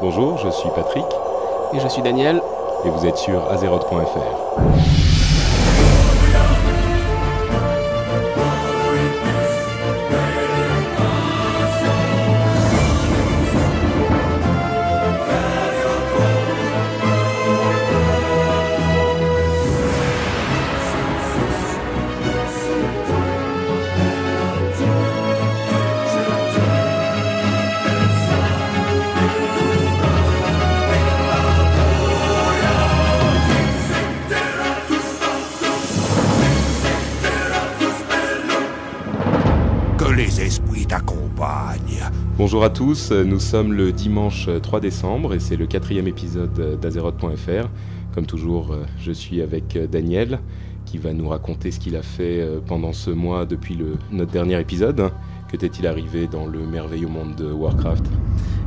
[0.00, 1.04] Bonjour, je suis Patrick.
[1.74, 2.40] Et je suis Daniel.
[2.84, 4.97] Et vous êtes sur azeroth.fr.
[42.48, 47.68] Bonjour à tous, nous sommes le dimanche 3 décembre et c'est le quatrième épisode d'Azeroth.fr.
[48.14, 50.40] Comme toujours, je suis avec Daniel
[50.86, 53.78] qui va nous raconter ce qu'il a fait pendant ce mois depuis
[54.10, 55.10] notre dernier épisode.
[55.52, 58.06] Que t'est-il arrivé dans le merveilleux monde de Warcraft?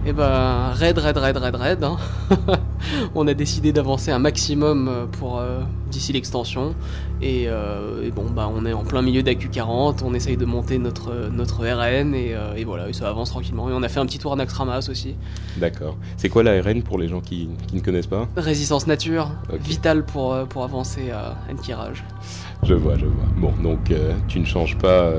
[0.06, 1.84] Eh ben, raid, raid, raid, raid, raid.
[1.84, 1.98] Hein.
[3.16, 6.76] on a décidé d'avancer un maximum euh, pour euh, d'ici l'extension.
[7.24, 11.30] Euh, et, bon, bah, on est en plein milieu d'AQ40, on essaye de monter notre,
[11.32, 13.70] notre RN et, voilà, ça avance tranquillement.
[13.70, 15.16] Et on a fait un petit tour en Axtramas aussi.
[15.58, 15.98] D'accord.
[16.18, 18.28] C'est quoi la RN pour les gens qui, ne connaissent pas?
[18.38, 22.04] Résistance nature, vitale pour, pour avancer à Enkirage.
[22.64, 23.26] Je vois, je vois.
[23.38, 23.92] Bon, donc
[24.28, 25.12] tu ne changes pas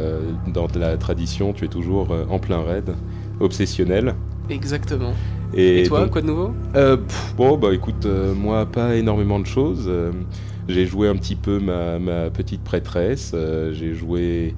[0.49, 2.95] dans la tradition, tu es toujours en plein raid,
[3.41, 4.15] obsessionnel.
[4.51, 5.13] Exactement.
[5.55, 6.97] Et, toi, quoi de nouveau euh,
[7.37, 9.85] Bon, bah écoute, euh, moi, pas énormément de choses.
[9.87, 10.13] Euh,
[10.69, 13.35] j'ai joué un petit peu ma, ma petite prêtresse.
[13.73, 14.55] j'ai joué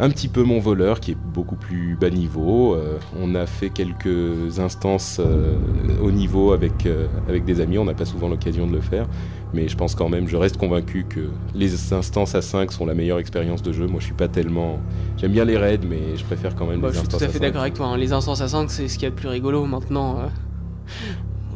[0.00, 2.74] un petit peu mon voleur qui est beaucoup plus bas niveau.
[2.74, 5.56] Euh, on a fait quelques instances euh,
[6.02, 9.06] au niveau avec, euh, avec des amis, on n'a pas souvent l'occasion de le faire.
[9.52, 12.94] Mais je pense quand même, je reste convaincu que les instances à 5 sont la
[12.94, 13.86] meilleure expérience de jeu.
[13.86, 14.78] Moi je suis pas tellement.
[15.16, 17.26] J'aime bien les raids, mais je préfère quand même bah, les instances à 5.
[17.26, 17.86] Je suis tout à fait d'accord avec toi.
[17.86, 17.96] Hein.
[17.96, 20.18] Les instances à 5, c'est ce qu'il y a de plus rigolo maintenant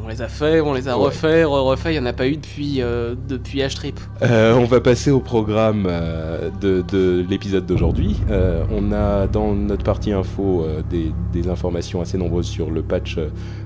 [0.05, 2.37] on les a fait, on les a refaits, refait, il n'y en a pas eu
[2.37, 3.99] depuis, euh, depuis H-Trip.
[4.21, 8.17] Euh, on va passer au programme euh, de, l'épisode d'aujourd'hui.
[8.29, 13.17] on a dans notre partie info des, des, informations assez nombreuses sur le patch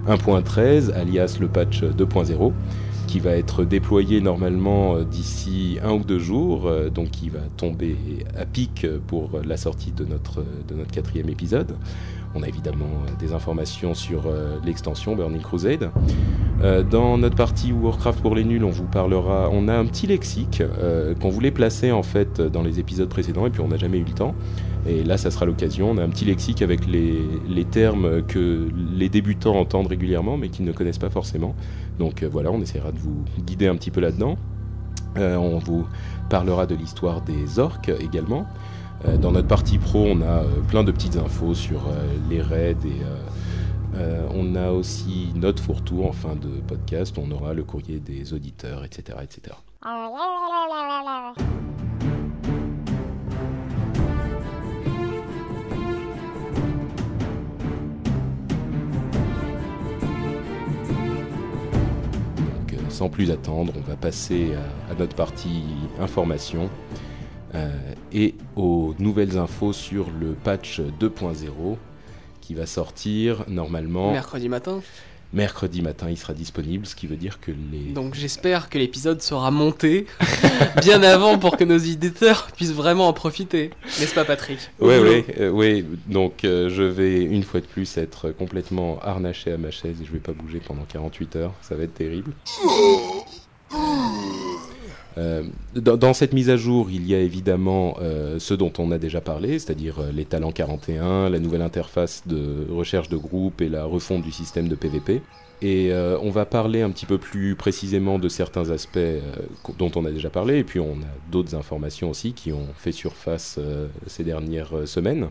[0.07, 2.53] 1.13, alias le patch 2.0
[3.09, 7.97] qui va être déployé normalement d'ici un ou deux jours, donc qui va tomber
[8.37, 11.75] à pic pour la sortie de notre, de notre quatrième épisode.
[12.35, 15.89] On a évidemment euh, des informations sur euh, l'extension Burning Crusade.
[16.61, 19.49] Euh, dans notre partie Warcraft pour les nuls, on vous parlera.
[19.51, 20.61] On a un petit lexique
[21.19, 24.03] qu'on voulait placer en fait dans les épisodes précédents et puis on n'a jamais eu
[24.03, 24.35] le temps.
[24.87, 25.91] Et là, ça sera l'occasion.
[25.91, 30.49] On a un petit lexique avec les, les, termes que les débutants entendent régulièrement, mais
[30.49, 31.55] qu'ils ne connaissent pas forcément.
[31.99, 34.37] Donc voilà, on essaiera de vous guider un petit peu là-dedans.
[35.17, 35.85] on vous
[36.29, 38.45] parlera de l'histoire des orques également.
[39.05, 42.41] Euh, dans notre partie pro, on a euh, plein de petites infos sur euh, les
[42.41, 43.01] raids et
[44.33, 47.17] on a aussi notre fourre-tout en fin de podcast.
[47.17, 49.57] On aura le courrier des auditeurs, etc., etc.
[62.99, 64.49] sans plus attendre, on va passer
[64.91, 65.63] à notre partie
[66.01, 66.69] information.
[67.55, 67.69] Euh,
[68.11, 71.77] et aux nouvelles infos sur le patch 2.0
[72.41, 74.81] qui va sortir normalement mercredi matin.
[75.31, 77.91] Mercredi matin, il sera disponible, ce qui veut dire que les.
[77.93, 80.07] Donc j'espère que l'épisode sera monté
[80.81, 83.69] bien avant pour que nos éditeurs puissent vraiment en profiter,
[83.99, 84.57] n'est-ce pas, Patrick?
[84.79, 85.85] Oui, oui, euh, oui.
[86.07, 90.05] Donc euh, je vais une fois de plus être complètement harnaché à ma chaise et
[90.05, 91.53] je vais pas bouger pendant 48 heures.
[91.61, 92.33] Ça va être terrible.
[95.17, 95.43] Euh,
[95.73, 99.21] dans, cette mise à jour, il y a évidemment euh, ce dont on a déjà
[99.21, 103.85] parlé, c'est-à-dire euh, les talents 41, la nouvelle interface de recherche de groupe et la
[103.85, 105.21] refonte du système de PVP.
[105.61, 108.97] Et on va parler un petit peu plus précisément de certains aspects
[109.77, 112.93] dont on a déjà parlé, et puis on a d'autres informations aussi qui ont fait
[112.93, 113.59] surface
[114.07, 115.27] ces dernières semaines.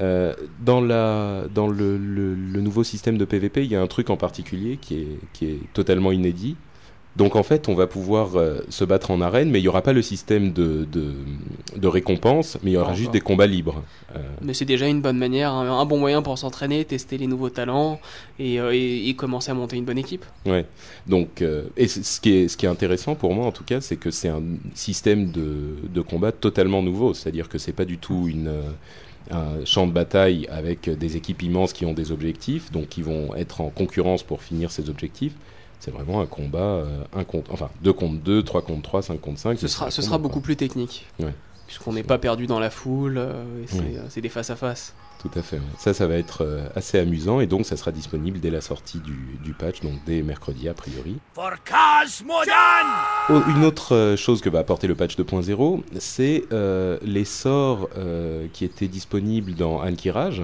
[0.00, 1.48] dans le,
[2.60, 5.06] nouveau système de PVP, il y a un truc en particulier qui
[5.42, 6.56] est totalement inédit,
[7.16, 9.82] donc en fait, on va pouvoir euh, se battre en arène, mais il n'y aura
[9.82, 13.84] pas le système de, de, récompense, mais il y aura juste des combats libres.
[14.16, 14.18] Euh.
[14.42, 18.00] Mais c'est déjà une bonne manière, un, bon moyen pour s'entraîner, tester les nouveaux talents
[18.40, 20.24] euh, et, et, commencer à monter une bonne équipe.
[20.44, 20.66] Ouais.
[21.06, 21.44] Donc,
[21.76, 24.10] et ce qui, est, ce qui est intéressant pour moi en tout cas, c'est que
[24.10, 24.42] c'est un
[24.74, 27.14] système de, de combat totalement nouveau.
[27.14, 28.50] C'est-à-dire que c'est pas du tout une
[29.30, 33.34] un champ de bataille avec des équipes immenses qui ont des objectifs, donc qui vont
[33.34, 35.32] être en concurrence pour finir ces objectifs.
[35.80, 39.20] C'est vraiment un combat, euh, un contre, enfin 2 contre 2, 3 contre 3, 5
[39.20, 39.58] contre 5.
[39.58, 41.06] Ce sera, ce sera beaucoup plus technique.
[41.66, 43.42] Puisqu'on n'est pas perdu dans la foule, euh,
[43.74, 44.94] euh, c'est des face à face.
[45.18, 45.58] tout à fait.
[45.78, 48.98] Ça, ça va être euh, assez amusant et donc ça sera disponible dès la sortie
[48.98, 51.16] du, du patch, donc dès mercredi a priori.
[53.30, 58.46] Oh, une autre chose que va apporter le patch 2.0, c'est euh, les sorts euh,
[58.52, 60.42] qui étaient disponibles dans Ankirage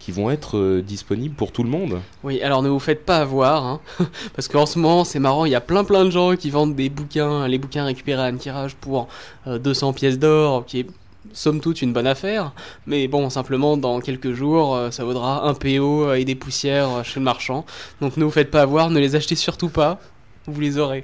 [0.00, 2.00] qui vont être euh, disponibles pour tout le monde.
[2.24, 3.80] Oui, alors ne vous faites pas avoir, hein,
[4.34, 6.74] parce qu'en ce moment c'est marrant, il y a plein plein de gens qui vendent
[6.74, 9.06] des bouquins, les bouquins récupérés à Ankirage pour
[9.46, 10.86] euh, 200 pièces d'or, qui est
[11.32, 12.52] somme toute une bonne affaire,
[12.86, 16.90] mais bon, simplement dans quelques jours, euh, ça vaudra un PO euh, et des poussières
[16.90, 17.64] euh, chez le marchand.
[18.00, 20.00] Donc ne vous faites pas avoir, ne les achetez surtout pas,
[20.46, 21.02] vous les aurez.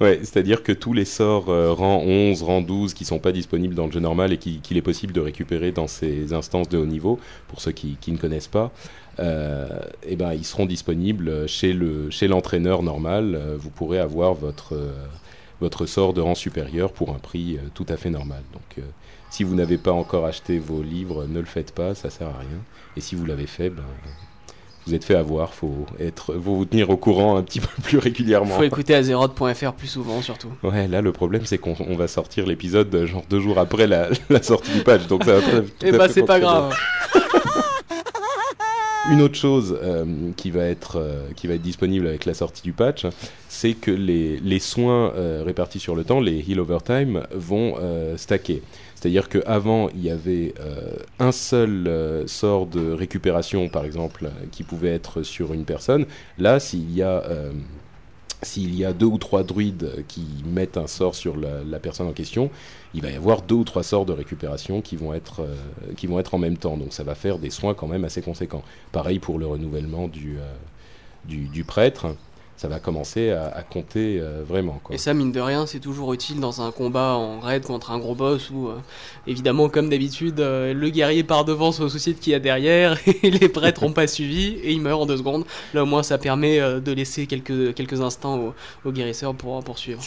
[0.00, 3.74] Ouais, c'est-à-dire que tous les sorts euh, rang 11, rang 12 qui sont pas disponibles
[3.74, 6.76] dans le jeu normal et qui- qu'il est possible de récupérer dans ces instances de
[6.76, 8.72] haut niveau, pour ceux qui, qui ne connaissent pas,
[9.20, 9.66] euh,
[10.02, 13.34] eh ben, ils seront disponibles chez le chez l'entraîneur normal.
[13.34, 14.92] Euh, vous pourrez avoir votre euh,
[15.62, 18.42] votre sort de rang supérieur pour un prix tout à fait normal.
[18.52, 18.84] Donc,
[19.30, 22.38] si vous n'avez pas encore acheté vos livres, ne le faites pas, ça sert à
[22.40, 22.62] rien.
[22.96, 23.82] Et si vous l'avez fait, ben,
[24.86, 25.54] vous êtes fait avoir.
[25.54, 28.56] Faut être, faut vous tenir au courant un petit peu plus régulièrement.
[28.56, 30.50] Faut écouter azeroth.fr plus souvent surtout.
[30.62, 34.08] Ouais, là le problème c'est qu'on on va sortir l'épisode genre deux jours après la,
[34.30, 35.92] la sortie du patch, donc ça va pas.
[35.98, 36.74] bah c'est pas grave.
[39.08, 40.04] Une autre chose euh,
[40.36, 43.06] qui va être euh, qui va être disponible avec la sortie du patch,
[43.48, 47.76] c'est que les, soins euh, répartis sur le temps, les heal over time, vont
[48.16, 48.62] stacker.
[48.96, 50.54] C'est-à-dire qu'avant, il y avait
[51.20, 56.06] un seul sort de récupération, par exemple, qui pouvait être sur une personne.
[56.38, 57.22] Là, s'il y a
[58.42, 62.12] s'il y a deux ou trois druides qui mettent un sort sur la, personne en
[62.12, 62.50] question,
[62.94, 65.54] il va y avoir deux ou trois sorts de récupération qui vont être euh,
[65.96, 66.76] qui vont être en même temps.
[66.76, 68.62] Donc ça va faire des soins quand même assez conséquents.
[68.92, 72.14] Pareil pour le renouvellement du euh, prêtre,
[72.56, 74.80] ça va commencer à, à compter euh, vraiment.
[74.82, 74.94] Quoi.
[74.94, 77.98] Et ça, mine de rien, c'est toujours utile dans un combat en raid contre un
[77.98, 78.76] gros boss où, euh,
[79.26, 82.98] évidemment, comme d'habitude, euh, le guerrier part devant sans souci de qui y a derrière
[83.22, 85.44] et les prêtres ont pas suivi et il meurt en deux secondes.
[85.74, 88.54] Là, au moins, ça permet euh, de laisser quelques, quelques instants au,
[88.84, 90.00] au guérisseur pour poursuivre.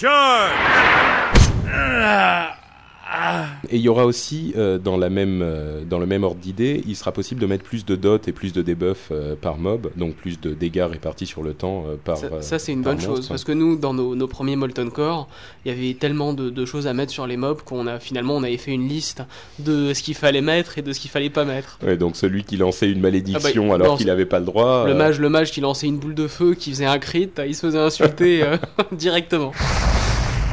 [3.70, 6.84] Et il y aura aussi, euh, dans, la même, euh, dans le même ordre d'idée,
[6.88, 9.90] il sera possible de mettre plus de dots et plus de debuffs euh, par mob,
[9.96, 12.18] donc plus de dégâts répartis sur le temps par.
[12.18, 15.28] Ça, ça, c'est une bonne chose parce que nous, dans nos, nos premiers Molten Core,
[15.66, 18.36] il y avait tellement de, de choses à mettre sur les mobs qu'on a finalement
[18.36, 19.24] on avait fait une liste
[19.60, 21.80] de ce qu'il fallait mettre et de ce qu'il fallait pas mettre.
[21.84, 24.86] Ouais, donc celui qui lançait une malédiction Ah bah, alors qu'il n'avait pas le droit.
[24.86, 27.56] Le mage, le mage qui lançait une boule de feu, qui faisait un crit, il
[27.56, 28.44] se faisait insulter
[28.92, 29.52] directement.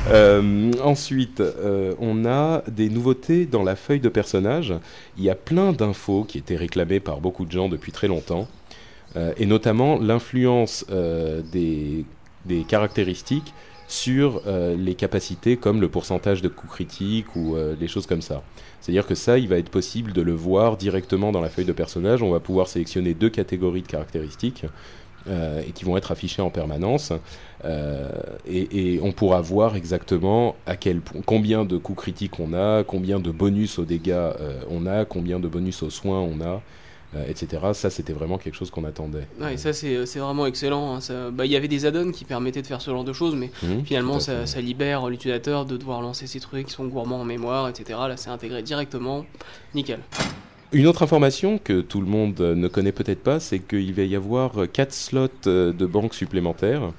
[0.09, 4.73] Euh, ensuite, euh, on a des nouveautés dans la feuille de personnage.
[5.19, 8.47] Il y a plein d'infos qui étaient réclamées par beaucoup de gens depuis très longtemps,
[9.17, 12.05] euh, et notamment l'influence des,
[12.45, 13.53] des caractéristiques
[13.89, 14.43] sur
[14.77, 18.43] les capacités comme le pourcentage de coups critiques ou des choses comme ça.
[18.81, 21.73] C'est-à-dire que ça, il va être possible de le voir directement dans la feuille de
[21.73, 22.21] personnage.
[22.21, 24.65] On va pouvoir sélectionner deux catégories de caractéristiques
[25.29, 27.13] et qui vont être affichées en permanence.
[27.67, 28.09] Euh,
[28.47, 32.85] et, et on pourra voir exactement à quel point, combien de coups critiques on a,
[32.85, 36.63] combien de bonus aux dégâts euh, on a, combien de bonus aux soins on a,
[37.17, 37.63] euh, etc.
[37.73, 39.27] Ça, c'était vraiment quelque chose qu'on attendait.
[39.53, 40.97] Et ça c'est vraiment excellent.
[40.97, 41.31] hein.
[41.33, 43.51] Bah, Il y avait des add-ons qui permettaient de faire ce genre de choses, mais
[43.65, 47.25] Mhm, finalement ça, ça libère l'utilisateur de devoir lancer ces trucs qui sont gourmands en
[47.25, 47.99] mémoire, etc.
[48.09, 49.25] Là c'est intégré directement,
[49.75, 50.01] nickel.
[50.73, 54.15] Une autre information que tout le monde ne connaît peut-être pas, c'est qu'il va y
[54.15, 56.93] avoir 4 slots de banque supplémentaires.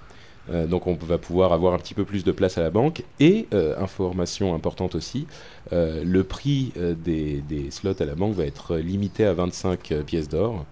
[0.49, 3.03] Euh, donc on va pouvoir avoir un petit peu plus de place à la banque.
[3.19, 5.27] Et, euh, information importante aussi,
[5.73, 10.03] euh, le prix des, des slots à la banque va être limité à 25 euh,
[10.03, 10.65] pièces d'or.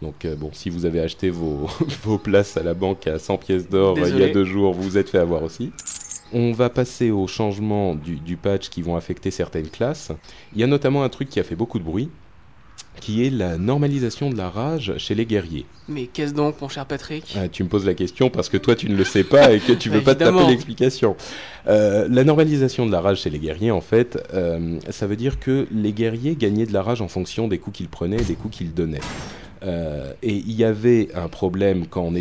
[0.00, 1.68] Donc bon, si vous avez acheté vos,
[2.02, 4.82] vos places à la banque à 100 pièces d'or il y a deux jours, vous
[4.82, 5.70] vous êtes fait avoir aussi.
[6.32, 10.10] On va passer aux changements du, du patch qui vont affecter certaines classes.
[10.54, 12.08] Il y a notamment un truc qui a fait beaucoup de bruit,
[13.00, 15.66] qui est la normalisation de la rage chez les guerriers.
[15.88, 17.36] Mais qu'est-ce donc mon cher Patrick?
[17.36, 19.60] Ah, tu me poses la question parce que toi tu ne le sais pas et
[19.60, 21.16] que tu veux pas te taper l'explication.
[21.66, 25.38] Euh, la normalisation de la rage chez les guerriers, en fait, euh, ça veut dire
[25.38, 28.34] que les guerriers gagnaient de la rage en fonction des coups qu'ils prenaient et des
[28.34, 29.00] coups qu'ils donnaient.
[29.64, 32.12] Euh, et il y avait un problème quand,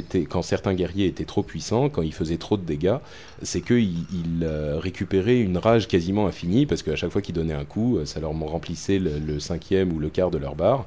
[0.42, 2.98] certains guerriers étaient trop puissants, quand ils faisaient trop de dégâts,
[3.42, 7.54] c'est qu'ils ils, euh, récupéraient une rage quasiment infinie, parce qu'à chaque fois qu'ils donnaient
[7.54, 10.86] un coup, euh, ça leur remplissait le, cinquième ou le quart de leur barre.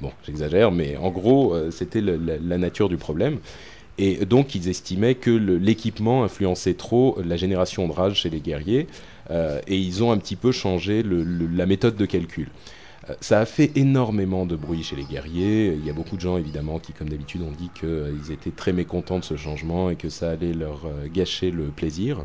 [0.00, 3.38] Bon, j'exagère, mais en gros, c'était la, nature du problème.
[3.98, 8.86] Et donc, ils estimaient que l'équipement influençait trop la génération de rage chez les guerriers,
[9.30, 12.48] et ils ont un petit peu changé la méthode de calcul.
[13.20, 15.74] Ça a fait énormément de bruit chez les guerriers.
[15.74, 18.72] Il y a beaucoup de gens, évidemment, qui, comme d'habitude, ont dit qu'ils étaient très
[18.72, 22.24] mécontents de ce changement et que ça allait leur euh, gâcher le plaisir.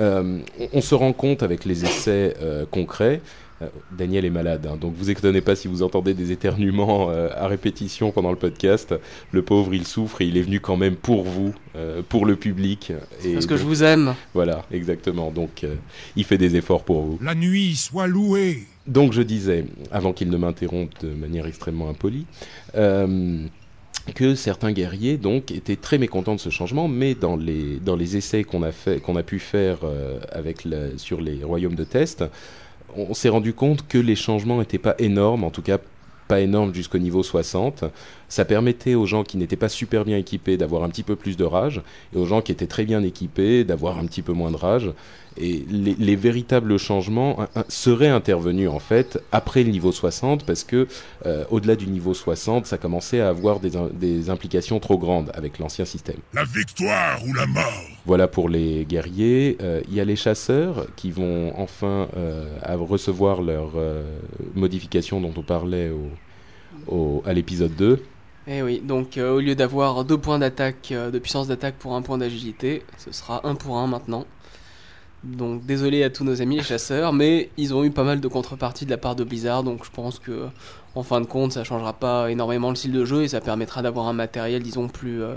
[0.00, 3.20] Euh, on, on se rend compte avec les essais euh, concrets
[3.62, 7.28] Euh, Daniel est malade, hein, donc vous étonnez pas si vous entendez des éternuements euh,
[7.36, 8.94] à répétition pendant le podcast.
[9.30, 12.34] Le pauvre, il souffre et il est venu quand même pour vous, euh, pour le
[12.36, 12.92] public.
[13.24, 14.14] Et Parce que je vous aime.
[14.34, 15.30] Voilà, exactement.
[15.30, 15.76] Donc, euh,
[16.16, 17.18] il fait des efforts pour vous.
[17.22, 18.64] La nuit soit louée.
[18.86, 22.26] Donc je disais, avant qu'il ne m'interrompe de manière extrêmement impolie,
[22.74, 23.46] euh,
[24.14, 28.16] que certains guerriers donc étaient très mécontents de ce changement, mais dans les, dans les
[28.16, 32.24] essais qu'on a, fait, qu'on a pu faire euh, avec sur les royaumes de test,
[32.96, 35.78] on s'est rendu compte que les changements n'étaient pas énormes, en tout cas
[36.28, 37.84] pas énormes jusqu'au niveau 60.
[38.28, 41.36] Ça permettait aux gens qui n'étaient pas super bien équipés d'avoir un petit peu plus
[41.36, 41.82] de rage,
[42.14, 44.90] et aux gens qui étaient très bien équipés d'avoir un petit peu moins de rage.
[45.36, 50.44] Et les, les véritables changements hein, hein, seraient intervenus en fait après le niveau 60
[50.44, 50.86] parce que
[51.26, 55.58] euh, au-delà du niveau 60, ça commençait à avoir des, des implications trop grandes avec
[55.58, 56.16] l'ancien système.
[56.34, 57.72] La victoire ou la mort?
[58.04, 59.56] Voilà pour les guerriers.
[59.62, 64.02] Euh, Il y a les chasseurs qui vont enfin euh, recevoir leur euh,
[64.54, 66.10] modification dont on parlait au,
[66.94, 68.02] au- à l'épisode 2.
[68.48, 71.76] Et Eh oui, donc euh, au lieu d'avoir deux points d'attaque, euh, de puissance d'attaque
[71.78, 74.24] pour un point d'agilité, ce sera un pour un maintenant.
[75.24, 78.26] Donc désolé à tous nos amis les chasseurs, mais ils ont eu pas mal de
[78.28, 80.46] contreparties de la part de Blizzard, donc je pense que
[80.96, 83.82] en fin de compte ça changera pas énormément le style de jeu et ça permettra
[83.82, 85.34] d'avoir un matériel disons plus euh,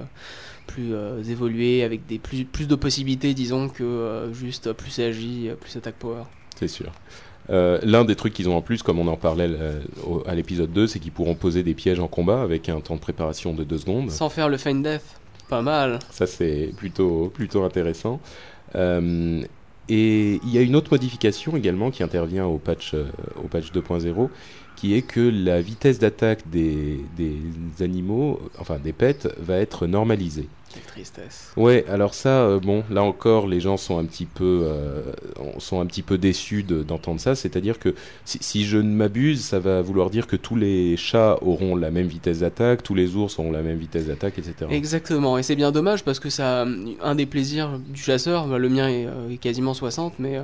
[0.66, 5.50] plus euh, évolué avec des plus plus de possibilités disons que euh, juste plus agi,
[5.62, 6.24] plus attaque power.
[6.56, 6.92] C'est sûr.
[7.52, 10.34] Euh, L'un des trucs qu'ils ont en plus, comme on en parlait euh, au- à
[10.34, 13.54] l'épisode 2, c'est qu'ils pourront poser des pièges en combat avec un temps de préparation
[13.54, 14.10] de 2 secondes.
[14.10, 15.04] Sans faire le feint death,
[15.48, 16.00] pas mal.
[16.10, 18.20] Ça, c'est plutôt, plutôt intéressant.
[18.74, 19.44] Euh,
[19.88, 23.06] et il y a une autre modification également qui intervient au patch, euh,
[23.44, 24.30] au patch 2.0,
[24.76, 30.50] qui est que la vitesse d'attaque des, des animaux, enfin des pets, va être normalisée.
[30.76, 31.52] Quelle tristesse.
[31.58, 35.02] Ouais, alors ça, euh, bon, là encore, les gens sont un petit peu, euh,
[35.58, 37.34] sont un petit peu déçus de- d'entendre ça.
[37.36, 41.38] C'est-à-dire que si, si je ne m'abuse, ça va vouloir dire que tous les chats
[41.42, 44.54] auront la même vitesse d'attaque, tous les ours auront la même vitesse d'attaque, etc.
[44.70, 46.66] Exactement, et c'est bien dommage parce que ça,
[47.02, 50.40] un des plaisirs du chasseur, bah, le mien est, euh, est quasiment 60, mais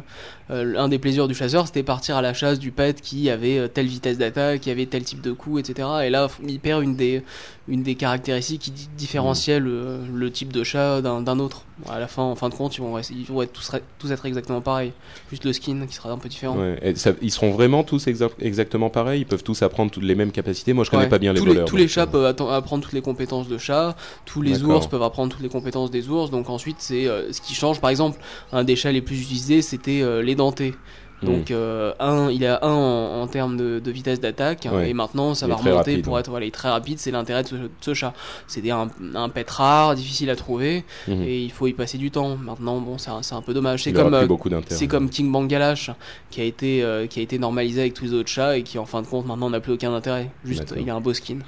[0.49, 3.85] un des plaisirs du chasseur c'était partir à la chasse du pet qui avait telle
[3.87, 5.87] vitesse d'attaque, qui avait tel type de coup, etc.
[6.05, 7.23] Et là, il perd une des,
[7.69, 11.63] une des caractéristiques qui di- différenciaient le, le type de chat d'un autre.
[11.89, 14.11] À la fin, en fin de compte, ils vont, rester- ils vont être tous, tous
[14.11, 14.91] être exactement pareils,
[15.31, 16.57] juste le skin qui sera un peu différent.
[16.59, 19.21] Ouais, et ça- ils seront vraiment tous exa- exactement pareils?
[19.21, 20.73] Ils peuvent tous apprendre toutes les mêmes capacités?
[20.73, 21.65] Moi, je connais Ouais, pas bien les tous voleurs.
[21.67, 25.01] tous les chats euh, peuvent apprendre toutes les compétences de chat, tous les ours peuvent
[25.03, 26.29] apprendre toutes les compétences des ours.
[26.29, 27.81] Donc ensuite, c'est euh, ce qui change.
[27.81, 28.19] Par exemple,
[28.51, 30.75] un des chats les plus utilisés, c'était euh, les dentés.
[31.21, 31.25] Hmm.
[31.25, 34.89] Donc euh, un, il a un en, en termes de, de vitesse d'attaque Ouais.
[34.89, 36.99] et maintenant ça Il va remonter rapide, pour être voilà, il est très rapide.
[36.99, 38.13] C'est l'intérêt de ce, de ce chat.
[38.47, 41.23] C'est un, un pet rare, difficile à trouver mhm.
[41.23, 42.37] et il faut y passer du temps.
[42.37, 43.83] Maintenant, bon, c'est un, peu dommage.
[43.83, 44.27] C'est comme euh,
[44.69, 45.91] c'est comme King Bangalash
[46.29, 48.77] qui a été euh, qui a été normalisé avec tous les autres chats et qui
[48.79, 50.29] en fin de compte maintenant n'a plus aucun intérêt.
[50.45, 51.39] Juste il a un beau skin.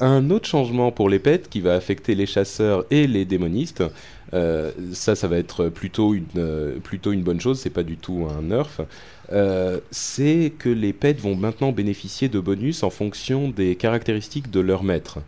[0.00, 3.82] Un autre changement pour les pets qui va affecter les chasseurs et les démonistes,
[4.34, 7.96] euh, ça, ça va être plutôt une, euh, plutôt une bonne chose, c'est pas du
[7.96, 8.80] tout un nerf.
[9.32, 14.60] euh, c'est que les pets vont maintenant bénéficier de bonus en fonction des caractéristiques de
[14.60, 15.18] leur maître.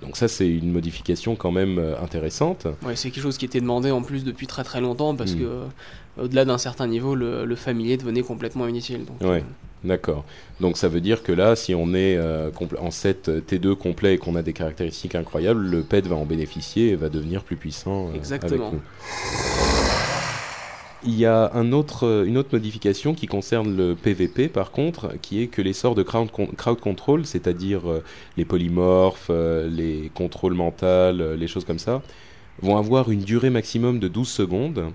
[0.00, 2.66] Donc ça, c'est une modification quand même intéressante.
[2.84, 5.38] Ouais, c'est quelque chose qui était demandé en plus depuis très très longtemps parce Mm.
[5.38, 5.60] que
[6.20, 9.04] au-delà d'un certain niveau, le, le familier devenait complètement inutile.
[9.04, 9.38] Donc, Ouais.
[9.38, 9.42] euh,
[9.84, 10.24] D'accord.
[10.60, 14.18] Donc ça veut dire que là, si on est euh, en 7 T2 complet et
[14.18, 18.10] qu'on a des caractéristiques incroyables, le pet va en bénéficier et va devenir plus puissant.
[18.10, 18.66] euh, Exactement.
[18.68, 18.80] avec nous.
[21.04, 25.14] Il y a un autre, euh, une autre modification qui concerne le PVP par contre,
[25.20, 28.04] qui est que les sorts de crowd, con- crowd control, c'est-à-dire euh,
[28.36, 32.02] les polymorphes, euh, les contrôles mentaux, euh, les choses comme ça,
[32.60, 34.92] vont avoir une durée maximum de 12 secondes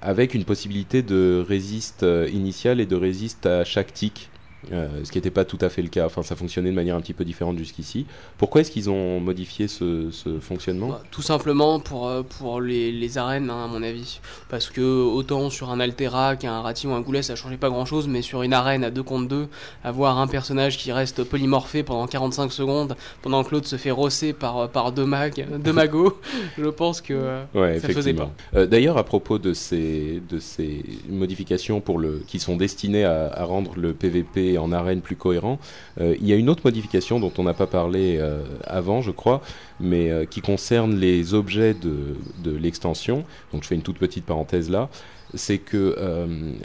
[0.00, 4.30] avec une possibilité de résiste euh, initiale et de résiste à chaque tic.
[4.72, 6.96] Euh, ce qui n'était pas tout à fait le cas, enfin ça fonctionnait de manière
[6.96, 8.06] un petit peu différente jusqu'ici.
[8.38, 12.90] Pourquoi est-ce qu'ils ont modifié ce, ce fonctionnement bah, tout simplement pour, euh, pour les,
[12.90, 14.20] les arènes, hein, à mon avis.
[14.48, 17.84] Parce que autant sur un Altera qu'un Rati ou un Goulet, ça changeait pas grand
[17.84, 19.48] chose, mais sur une arène à 2 contre 2,
[19.84, 24.32] avoir un personnage qui reste polymorphé pendant 45 secondes, pendant que l'autre se fait rosser
[24.32, 26.18] par, par deux mags, deux magos,
[26.58, 28.32] je pense que euh, Ouais, ça faisait effectivement.
[28.54, 33.30] Euh, D'ailleurs, à propos de ces, de ces modifications pour le, qui sont destinées à,
[33.32, 35.58] à rendre le PVP en arène plus cohérent,
[36.00, 39.10] euh, il y a une autre modification dont on n'a pas parlé euh, avant, je
[39.10, 39.42] crois,
[39.80, 42.16] mais euh, qui concerne les objets de,
[42.50, 43.24] l'extension.
[43.52, 44.88] Donc, je fais une toute petite parenthèse là.
[45.34, 45.94] C'est que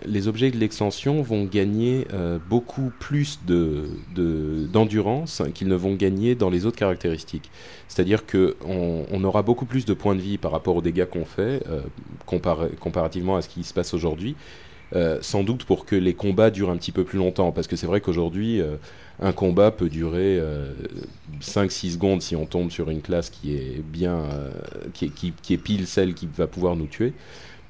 [0.05, 2.07] les objets de l'extension vont gagner
[2.49, 7.51] beaucoup plus de de- d'endurance qu'ils ne vont gagner dans les autres caractéristiques.
[7.89, 11.03] C'est-à-dire que on, on aura beaucoup plus de points de vie par rapport aux dégâts
[11.03, 11.61] qu'on fait,
[12.79, 14.37] comparativement à ce qui se passe aujourd'hui.
[14.95, 17.75] Euh, sans doute pour que les combats durent un petit peu plus longtemps, parce que
[17.75, 18.75] c'est vrai qu'aujourd'hui, euh,
[19.21, 20.41] un combat peut durer
[21.39, 24.23] 5-6 secondes si on tombe sur une classe qui est bien,
[24.93, 27.13] qui, est, qui, est pile celle qui va pouvoir nous tuer.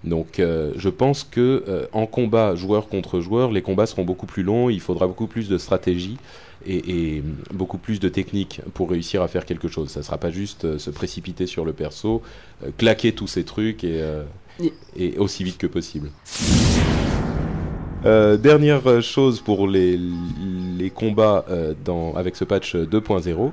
[0.06, 4.70] Donc je pense que en combat joueur contre joueur, les combats seront beaucoup plus longs,
[4.70, 6.18] il faudra beaucoup plus de stratégie
[6.66, 9.90] et, beaucoup plus de technique pour réussir à faire quelque chose.
[9.90, 12.22] Ça ne sera pas juste euh, se précipiter sur le perso,
[12.64, 14.24] euh, claquer tous ces trucs et, euh,
[14.96, 16.10] et, aussi vite que possible.
[18.06, 20.00] Euh, dernière chose pour les,
[20.94, 21.74] combats euh,
[22.16, 23.52] avec ce patch 2.0,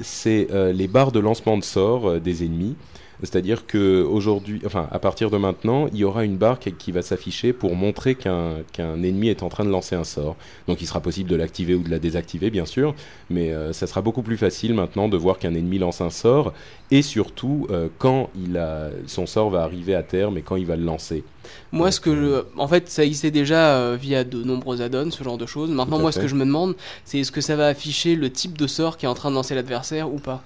[0.00, 2.76] c'est euh, les barres de lancement de sorts des ennemis.
[3.22, 7.02] C'est-à-dire que aujourd'hui, enfin à partir de maintenant, il y aura une barre qui va
[7.02, 10.36] s'afficher pour montrer qu'un qu'un ennemi est en train de lancer un sort.
[10.66, 12.94] Donc il sera possible de l'activer ou de la désactiver bien sûr,
[13.30, 16.52] mais euh, ça sera beaucoup plus facile maintenant de voir qu'un ennemi lance un sort
[16.90, 20.66] et surtout euh, quand il a son sort va arriver à terme et quand il
[20.66, 21.24] va le lancer.
[21.72, 22.60] Moi, ce que je...
[22.60, 25.70] en fait, ça existait déjà euh, via de nombreux add-ons, ce genre de choses.
[25.70, 26.18] Maintenant, moi, fait.
[26.18, 28.96] ce que je me demande, c'est est-ce que ça va afficher le type de sort
[28.96, 30.42] qui est en train de lancer l'adversaire ou pas?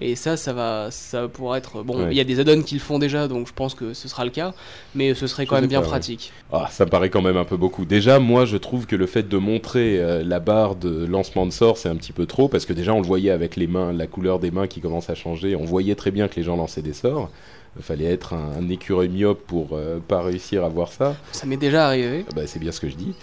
[0.00, 1.82] Et ça, ça va, ça pourra être.
[1.82, 2.14] Bon, il Ouais.
[2.14, 4.30] y a des add-ons qui le font déjà, donc je pense que ce sera le
[4.30, 4.52] cas,
[4.94, 5.90] mais ce serait quand même bien pas, ouais.
[5.90, 6.32] pratique.
[6.52, 7.84] Ah, ça me paraît quand même un peu beaucoup.
[7.84, 11.52] Déjà, moi, je trouve que le fait de montrer euh, la barre de lancement de
[11.52, 13.92] sort, c'est un petit peu trop, parce que déjà, on le voyait avec les mains,
[13.92, 15.54] la couleur des mains qui commence à changer.
[15.54, 17.28] On voyait très bien que les gens lançaient des sorts.
[17.76, 21.14] Il fallait être un, un écureuil myope pour euh, pas réussir à voir ça.
[21.30, 22.24] Ça m'est déjà arrivé.
[22.28, 23.14] Ah Bah, c'est bien ce que je dis.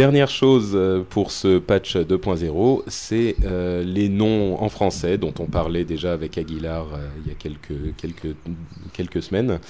[0.00, 5.44] Dernière chose euh, pour ce patch 2.0, c'est euh, les noms en français dont on
[5.44, 8.34] parlait déjà avec Aguilar euh, il y a quelques, quelques,
[8.94, 9.60] quelques semaines.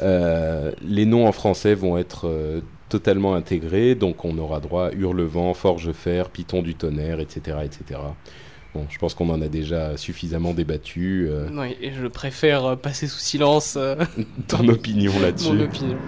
[0.00, 5.52] Euh, les noms en français vont être totalement intégrés, donc on aura droit à Hurlevent,
[5.52, 7.58] Forge-Fer, Python du tonnerre, etc.
[7.62, 8.00] etc.
[8.74, 11.28] Bon, je pense qu'on en a déjà suffisamment débattu.
[11.52, 13.76] Oui, et je préfère passer sous silence
[14.48, 15.52] ton opinion là-dessus.
[15.52, 15.98] mon opinion.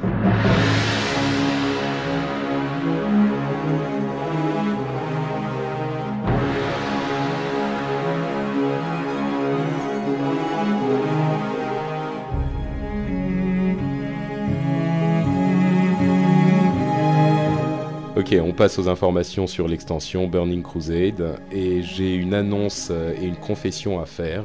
[18.38, 23.36] On passe aux informations sur l'extension Burning Crusade et j'ai une annonce euh, et une
[23.36, 24.44] confession à faire.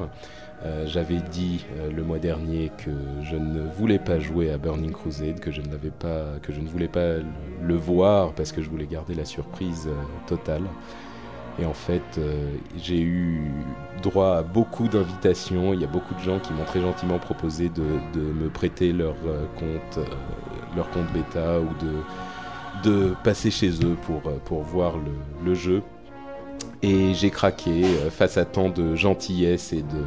[0.64, 2.90] Euh, J'avais dit euh, le mois dernier que
[3.22, 6.68] je ne voulais pas jouer à Burning Crusade, que je n'avais pas, que je ne
[6.68, 7.18] voulais pas
[7.62, 9.88] le, voir parce que je voulais garder la surprise
[10.26, 10.64] totale.
[11.62, 12.20] Et en fait,
[12.76, 13.40] j'ai eu
[14.02, 15.74] droit à beaucoup d'invitations.
[15.74, 18.92] Il y a beaucoup de gens qui m'ont très gentiment proposé de, de me prêter
[18.92, 19.16] leur
[19.58, 20.06] compte,
[20.76, 21.94] leur compte bêta ou de
[22.86, 25.82] de passer chez eux pour, euh, pour voir le, le jeu.
[26.82, 30.04] Et j'ai craqué euh, face à tant de gentillesse et de,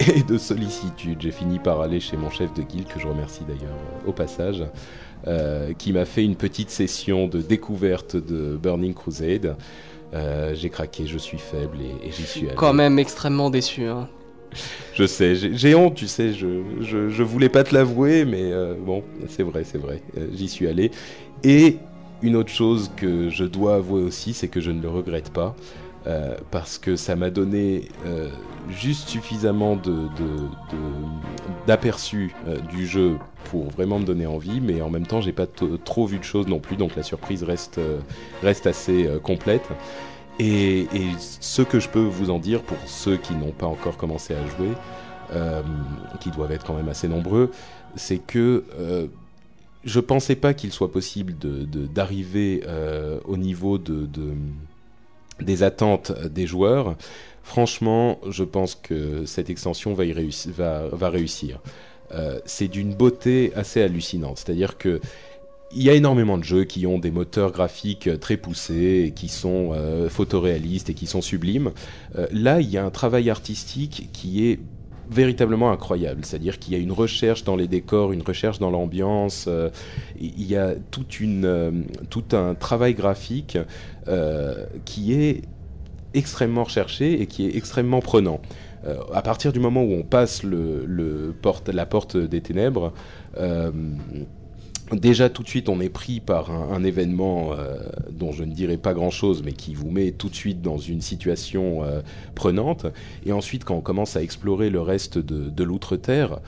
[0.16, 1.20] et de sollicitude.
[1.20, 3.74] J'ai fini par aller chez mon chef de guilde, que je remercie d'ailleurs
[4.04, 4.64] euh, au passage,
[5.26, 9.56] euh, qui m'a fait une petite session de découverte de Burning Crusade.
[10.14, 12.56] Euh, j'ai craqué, je suis faible et, et j'y suis allé.
[12.56, 13.84] Quand même extrêmement déçu.
[13.86, 14.08] Hein.
[14.94, 18.74] Je sais, j'ai honte, tu sais, je, je, je voulais pas te l'avouer, mais euh,
[18.78, 20.00] bon, c'est vrai, c'est vrai,
[20.32, 20.92] j'y suis allé.
[21.42, 21.78] Et
[22.24, 25.54] une autre chose que je dois avouer aussi, c'est que je ne le regrette pas,
[26.06, 28.30] euh, parce que ça m'a donné euh,
[28.70, 29.78] juste suffisamment
[31.66, 33.18] d'aperçu euh, du jeu
[33.50, 35.46] pour vraiment me donner envie, mais en même temps, j'ai pas
[35.84, 37.78] trop vu de choses non plus, donc la surprise reste,
[38.42, 39.68] assez complète.
[40.38, 40.86] Et,
[41.18, 44.46] ce que je peux vous en dire pour ceux qui n'ont pas encore commencé à
[44.56, 44.70] jouer,
[46.20, 47.50] qui doivent être quand même assez nombreux,
[47.96, 48.64] c'est que
[49.84, 51.34] je pensais pas qu'il soit possible
[51.94, 54.34] d'arriver euh, au niveau de, de-
[55.40, 56.96] des attentes des joueurs.
[57.42, 61.60] Franchement, je pense que cette extension va, y réussir.
[62.12, 64.38] Euh, c'est d'une beauté assez hallucinante.
[64.38, 65.00] C'est-à-dire que
[65.76, 69.72] il y a énormément de jeux qui ont des moteurs graphiques très poussés qui sont
[69.72, 71.72] euh, photoréalistes et qui sont sublimes.
[72.30, 74.60] Là, il y a un travail artistique qui est
[75.10, 76.24] véritablement incroyable.
[76.24, 79.46] C'est-à-dire qu'il y a une recherche dans les décors, une recherche dans l'ambiance.
[79.48, 79.70] euh,
[80.20, 81.70] il y a toute une, euh,
[82.10, 83.58] tout un travail graphique
[84.08, 85.42] euh, qui est
[86.14, 88.40] extrêmement recherché et qui est extrêmement prenant.
[89.14, 92.92] À partir du moment où on passe le, le porte, la porte des ténèbres,
[94.92, 97.76] déjà tout de suite on est pris par un, événement euh,
[98.10, 101.00] dont je ne dirai pas grand-chose, mais qui vous met tout de suite dans une
[101.00, 102.00] situation euh,
[102.34, 102.86] prenante.
[103.24, 106.40] Et ensuite, quand on commence à explorer le reste de, l'outre-terre,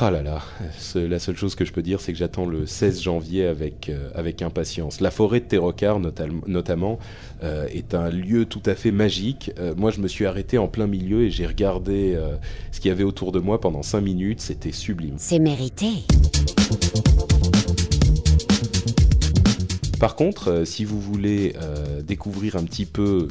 [0.00, 0.42] Ah là là,
[0.94, 4.08] la seule chose que je peux dire, c'est que j'attends le 16 janvier avec, euh,
[4.14, 5.00] avec impatience.
[5.00, 6.98] La forêt de Terrocar, notam- notamment,
[7.42, 9.52] est un lieu tout à fait magique.
[9.76, 12.18] Moi, je me suis arrêté en plein milieu et j'ai regardé
[12.72, 14.40] ce qu'il y avait autour de moi pendant 5 minutes.
[14.40, 15.14] C'était sublime.
[15.18, 15.88] C'est mérité.
[19.98, 23.28] Par contre, euh, si vous voulez euh, découvrir un petit peu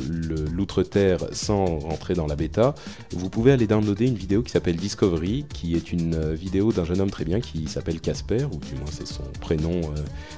[0.51, 2.73] l'outre-terre sans rentrer dans la bêta,
[3.11, 6.83] vous pouvez aller downloader une vidéo qui s'appelle Discovery, qui est une euh, vidéo d'un
[6.83, 9.81] jeune homme très bien qui s'appelle Casper, ou du moins c'est son prénom,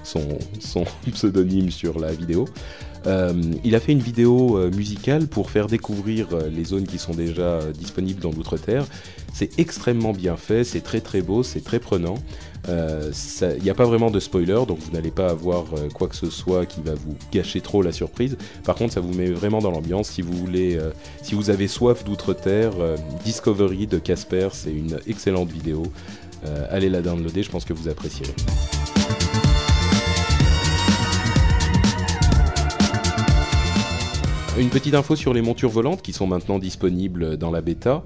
[0.04, 0.26] son,
[1.12, 2.46] pseudonyme sur la vidéo.
[3.64, 8.20] Il a fait une vidéo musicale pour faire découvrir les zones qui sont déjà disponibles
[8.20, 8.86] dans l'outre-terre.
[9.34, 12.16] C'est extrêmement bien fait, c'est très très beau, c'est très prenant.
[12.70, 13.12] Euh,
[13.58, 16.16] Il n'y a pas vraiment de spoiler, donc vous n'allez pas avoir euh, quoi que
[16.16, 18.38] ce soit qui va vous gâcher trop la surprise.
[18.64, 20.10] Par contre, ça vous met vraiment dans l'ambiance.
[20.10, 25.00] Si vous voulez, euh, si vous avez soif d'outre-terre, euh, Discovery de Casper, c'est une
[25.08, 25.84] excellente vidéo.
[26.46, 28.36] Euh, allez la downloader, je pense que vous apprécierez.
[34.60, 38.04] Une petite info sur les montures volantes qui sont maintenant disponibles dans la bêta.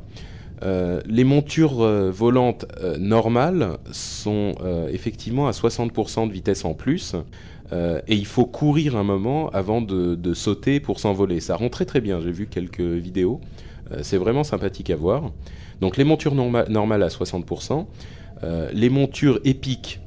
[0.63, 4.53] Euh, les montures euh, volantes euh, normales sont
[4.89, 7.15] effectivement à 60% de vitesse en plus
[7.73, 11.39] et il faut courir un moment avant de, sauter pour s'envoler.
[11.39, 13.39] Ça rend très très bien, j'ai vu quelques vidéos,
[14.01, 15.31] c'est vraiment sympathique à voir.
[15.79, 17.85] Donc les montures norma- normales à 60%,
[18.43, 20.01] euh, les montures épiques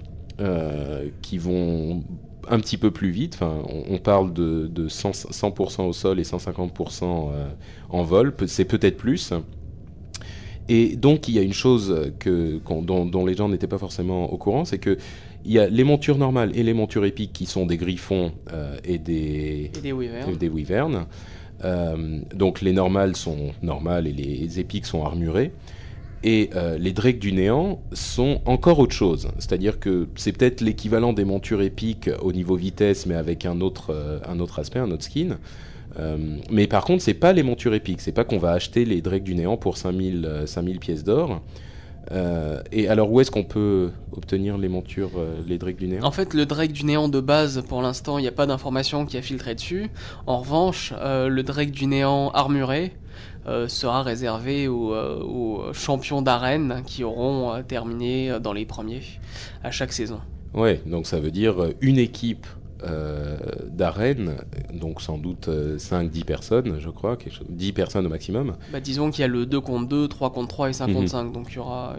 [1.22, 2.02] qui vont
[2.48, 6.22] un petit peu plus vite, enfin, on, parle de, de 100%, 100% au sol et
[6.22, 7.48] 150% euh,
[7.90, 9.32] en vol, c'est peut-être plus.
[10.68, 14.32] Et donc il y a une chose que, dont, dont les gens n'étaient pas forcément
[14.32, 14.96] au courant, c'est que
[15.44, 18.76] il y a les montures normales et les montures épiques qui sont des griffons euh,
[18.84, 19.70] et des,
[20.28, 21.06] Et des des.
[21.64, 25.52] Euh, donc les normales sont normales et les épiques sont armurées.
[26.26, 29.28] Et euh, les drakes du néant sont encore autre chose.
[29.38, 34.20] C'est-à-dire que c'est peut-être l'équivalent des montures épiques au niveau vitesse, mais avec un autre,
[34.26, 35.36] un autre aspect, un autre skin.
[35.98, 36.16] Euh,
[36.50, 38.00] mais par contre, c'est pas les montures épiques.
[38.00, 41.40] C'est pas qu'on va acheter les drakes du néant pour 5000, euh, 5000 pièces d'or.
[42.12, 46.04] Euh, et alors, où est-ce qu'on peut obtenir les montures, euh, les drakes du néant?
[46.04, 49.06] En fait, le Drake du néant de base, pour l'instant, il n'y a pas d'information
[49.06, 49.88] qui a filtré dessus.
[50.26, 52.92] En revanche, le Drake du néant armuré
[53.46, 59.02] euh, sera réservé aux, euh, aux champions d'arène qui auront euh, terminé dans les premiers
[59.62, 60.20] à chaque saison.
[60.54, 62.46] Ouais, donc ça veut dire une équipe
[62.86, 63.36] euh,
[63.70, 64.36] d'arène,
[64.72, 68.54] donc sans doute 5-10 personnes, je crois, quelque chose, 10 personnes au maximum.
[68.72, 70.94] Bah, disons qu'il y a le 2 contre 2, 3 contre 3 et 5 Mhm.
[70.94, 71.96] contre 5, donc il y aura...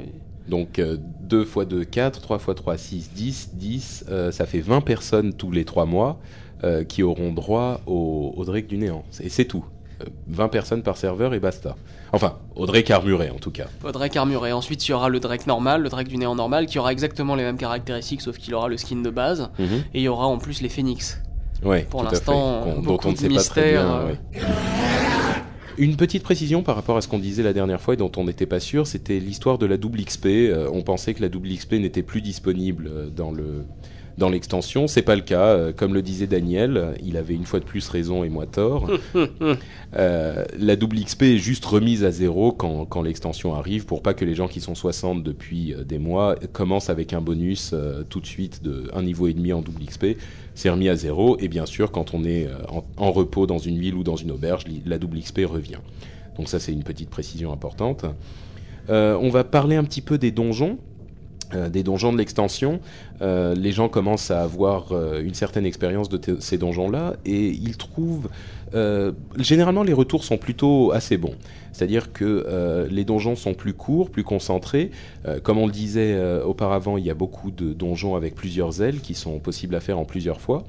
[0.48, 4.60] Donc euh, 2 x 2, 4, 3 x 3, 6, 10, 10, euh, ça fait
[4.60, 6.20] 20 personnes tous les 3 mois
[6.64, 9.04] euh, qui auront droit au, au Drake du néant.
[9.22, 9.66] Et c'est tout.
[10.02, 11.76] Euh, 20 personnes par serveur et basta.
[12.14, 13.66] Enfin, au Drake armuré en tout cas.
[13.84, 14.52] Le Drake armuré.
[14.54, 17.36] Ensuite, il y aura le Drake normal, le Drake du néant normal, qui aura exactement
[17.36, 19.50] les mêmes caractéristiques, sauf qu'il aura le skin de base.
[19.60, 19.66] Mhm.
[19.94, 21.22] Et il y aura en plus les phénix.
[21.64, 23.96] Ouais, Pour l'instant, beaucoup on ne de sait pas très mystères, bien.
[23.96, 24.08] euh.
[24.12, 24.20] ouais.
[25.78, 28.24] Une petite précision par rapport à ce qu'on disait la dernière fois et dont on
[28.24, 30.26] n'était pas sûr, c'était l'histoire de la double XP.
[30.28, 33.66] Euh, on pensait que la double XP n'était plus disponible euh, dans le
[34.18, 34.88] dans l'extension.
[34.88, 35.48] C'est pas le cas.
[35.48, 38.90] Euh, comme le disait Daniel, il avait une fois de plus raison et moi tort.
[39.98, 44.14] Euh, la double XP est juste remise à zéro quand, quand l'extension arrive pour pas
[44.14, 48.04] que les gens qui sont 60 depuis euh, des mois commencent avec un bonus euh,
[48.04, 50.18] tout de suite de un niveau et demi en double XP.
[50.54, 53.80] C'est remis à zéro et bien sûr quand on est en, en repos dans une
[53.80, 55.80] ville ou dans une auberge, la double XP revient.
[56.38, 58.06] Donc ça c'est une petite précision importante.
[58.90, 60.78] Euh, on va parler un petit peu des donjons.
[61.56, 62.80] Euh, des donjons de l'extension,
[63.22, 67.78] Euh, les gens commencent à avoir euh, une certaine expérience de ces donjons-là et ils
[67.78, 68.28] trouvent
[69.38, 71.36] généralement, les retours sont plutôt assez bons.
[71.72, 74.92] C'est-à-dire que les donjons sont plus courts, plus concentrés.
[75.44, 76.14] Comme on le disait
[76.44, 79.98] auparavant, il y a beaucoup de donjons avec plusieurs ailes qui sont possibles à faire
[79.98, 80.66] en plusieurs fois.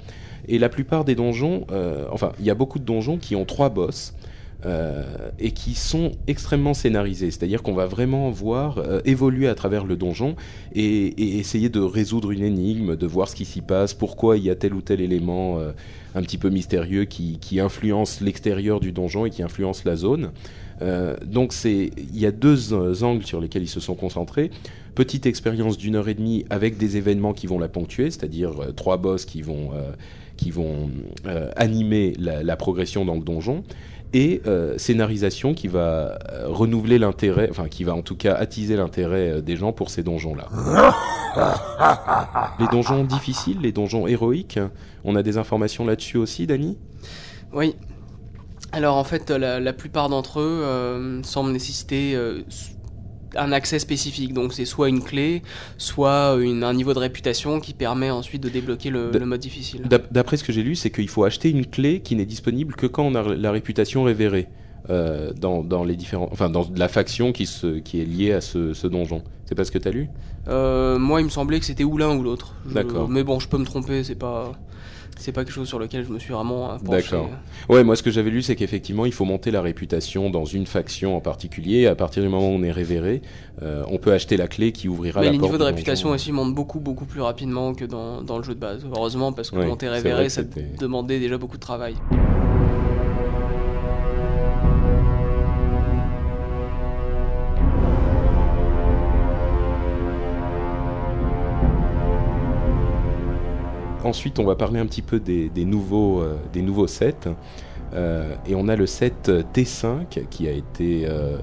[0.46, 1.66] Et la plupart des donjons,
[2.12, 4.14] enfin, il y a beaucoup de donjons qui ont trois boss.
[4.64, 5.04] Euh,
[5.38, 9.96] et qui sont extrêmement scénarisés, c'est-à-dire qu'on va vraiment voir euh, évoluer à travers le
[9.96, 10.34] donjon
[10.74, 14.50] et, essayer de résoudre une énigme, de voir ce qui s'y passe, pourquoi il y
[14.50, 15.72] a tel ou tel élément euh,
[16.14, 20.30] un petit peu mystérieux qui, influence l'extérieur du donjon et qui influence la zone.
[21.24, 24.50] Donc il y a deux angles sur lesquels ils se sont concentrés.
[24.94, 28.98] Petite expérience d'une heure et demie avec des événements qui vont la ponctuer, c'est-à-dire trois
[28.98, 29.70] boss qui vont,
[30.36, 30.90] qui vont
[31.56, 33.62] animer la progression dans le donjon
[34.12, 38.76] et euh, scénarisation qui va euh, renouveler l'intérêt, enfin qui va en tout cas attiser
[38.76, 40.48] l'intérêt euh, des gens pour ces donjons-là.
[42.60, 44.58] les donjons difficiles, les donjons héroïques,
[45.04, 46.78] on a des informations là-dessus aussi, Dani
[47.52, 47.74] Oui.
[48.72, 52.42] Alors en fait, la, la plupart d'entre eux euh, semblent nécessiter euh,
[53.36, 54.32] un accès spécifique.
[54.32, 55.42] Donc c'est soit une clé,
[55.78, 59.82] soit une- un niveau de réputation qui permet ensuite de débloquer le, mode difficile.
[59.82, 62.74] D'ap- D'après ce que j'ai lu, c'est qu'il faut acheter une clé qui n'est disponible
[62.74, 64.48] que quand on a la réputation révérée
[64.88, 68.40] euh, dans, dans les différents, enfin dans la faction qui, se, qui est liée à
[68.40, 69.22] ce, ce donjon.
[69.44, 70.08] C'est pas ce que t'as lu?
[70.48, 72.54] Euh, moi, il me semblait que c'était ou l'un ou l'autre.
[72.66, 73.08] D'accord.
[73.08, 74.52] Mais bon, je peux me tromper, c'est pas.
[75.18, 77.02] C'est pas quelque chose sur lequel je me suis vraiment euh, penché.
[77.02, 77.30] D'accord.
[77.68, 80.66] Ouais, moi ce que j'avais lu, c'est qu'effectivement, il faut monter la réputation dans une
[80.66, 81.86] faction en particulier.
[81.86, 83.22] À partir du moment où on est révéré,
[83.62, 86.10] euh, on peut acheter la clé qui ouvrira Mais la les porte niveaux de réputation
[86.10, 88.84] aussi montent beaucoup beaucoup plus rapidement que dans, dans le jeu de base.
[88.94, 90.42] Heureusement parce que Oui, monter révéré ça
[90.78, 91.94] demandait déjà beaucoup de travail.
[104.06, 107.28] Ensuite, on va parler un petit peu des, des nouveaux, euh, des nouveaux sets.
[107.94, 111.38] Euh, et on a le set T5 qui a été euh,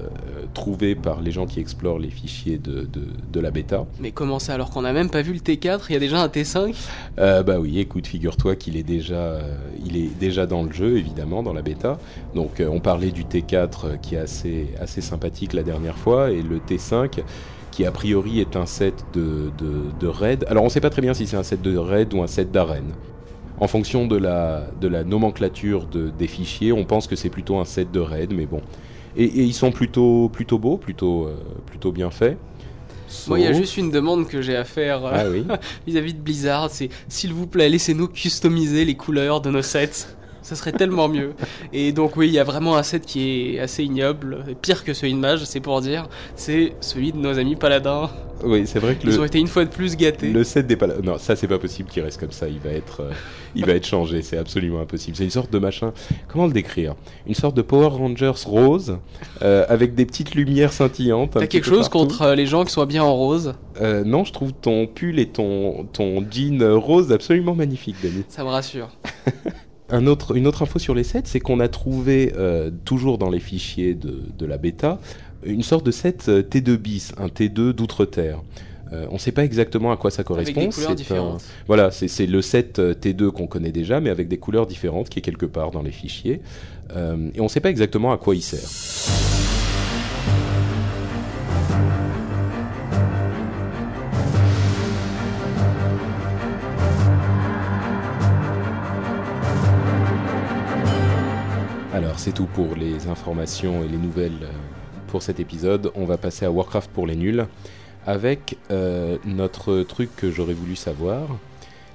[0.52, 3.86] trouvé par les gens qui explorent les fichiers de, de, de la bêta.
[4.00, 6.20] Mais comment ça alors qu'on n'a même pas vu le T4 Il y a déjà
[6.20, 6.74] un T5
[7.18, 9.38] Euh, bah oui, écoute, figure-toi qu'il est déjà,
[9.84, 11.98] il est déjà dans le jeu, évidemment, dans la bêta.
[12.34, 16.42] Donc, on parlait du T4 euh, qui est assez, assez sympathique la dernière fois, et
[16.42, 17.20] le T5
[17.74, 20.44] qui a priori est un set de, de, de raid.
[20.48, 22.52] Alors, on sait pas très bien si c'est un set de raid ou un set
[22.52, 22.92] d'arène.
[23.58, 27.58] En fonction de la, de la nomenclature de, des fichiers, on pense que c'est plutôt
[27.58, 28.60] un set de raid, mais bon.
[29.16, 31.34] Et, et ils sont plutôt, plutôt beaux, plutôt, euh,
[31.66, 32.38] plutôt bien faits.
[33.26, 35.44] Moi, il y a juste une demande que j'ai à faire euh, Ah oui.
[35.86, 40.06] vis-à-vis de Blizzard, c'est s'il vous plaît, laissez-nous customiser les couleurs de nos sets.
[40.44, 41.32] Ça serait tellement mieux.
[41.72, 44.84] Et donc oui, il y a vraiment un set qui est assez ignoble, et pire
[44.84, 48.10] que celui de Mage, c'est pour dire, c'est celui de nos amis paladins.
[48.44, 50.30] Oui, c'est vrai que Ils le, ont été une fois de plus gâtés.
[50.30, 51.00] Le set des paladins.
[51.02, 52.46] Non, ça c'est pas possible qu'il reste comme ça.
[52.46, 53.10] Il va être, euh,
[53.54, 54.20] il va être changé.
[54.20, 55.16] C'est absolument impossible.
[55.16, 55.94] C'est une sorte de machin.
[56.28, 56.94] Comment le décrire?
[57.26, 58.98] Une sorte de Power Rangers rose
[59.40, 61.30] euh, avec des petites lumières scintillantes.
[61.30, 61.98] T'as quelque chose partout.
[62.00, 63.54] contre euh, les gens qui sont bien en rose?
[63.80, 68.24] Euh, Non, je trouve ton pull et ton ton jean rose absolument magnifique, Denis.
[68.28, 68.90] Ça me rassure.
[69.90, 73.28] Un autre, une autre info sur les sets, c'est qu'on a trouvé euh, toujours dans
[73.30, 74.98] les fichiers de, de la bêta
[75.44, 78.40] une sorte de set euh, T2 bis, un T2 d'outre-terre.
[78.94, 80.58] Euh, on ne sait pas exactement à quoi ça correspond.
[80.58, 81.44] Avec des couleurs c'est un- différentes.
[81.66, 85.18] Voilà, c'est le set euh, T2 qu'on connaît déjà, mais avec des couleurs différentes qui
[85.18, 86.40] est quelque part dans les fichiers.
[86.96, 88.60] Euh, et on ne sait pas exactement à quoi il sert.
[101.94, 104.50] Alors c'est tout pour les informations et les nouvelles euh,
[105.06, 105.92] pour cet épisode.
[105.94, 107.46] On va passer à Warcraft pour les nuls
[108.04, 111.28] avec euh, notre truc que j'aurais voulu savoir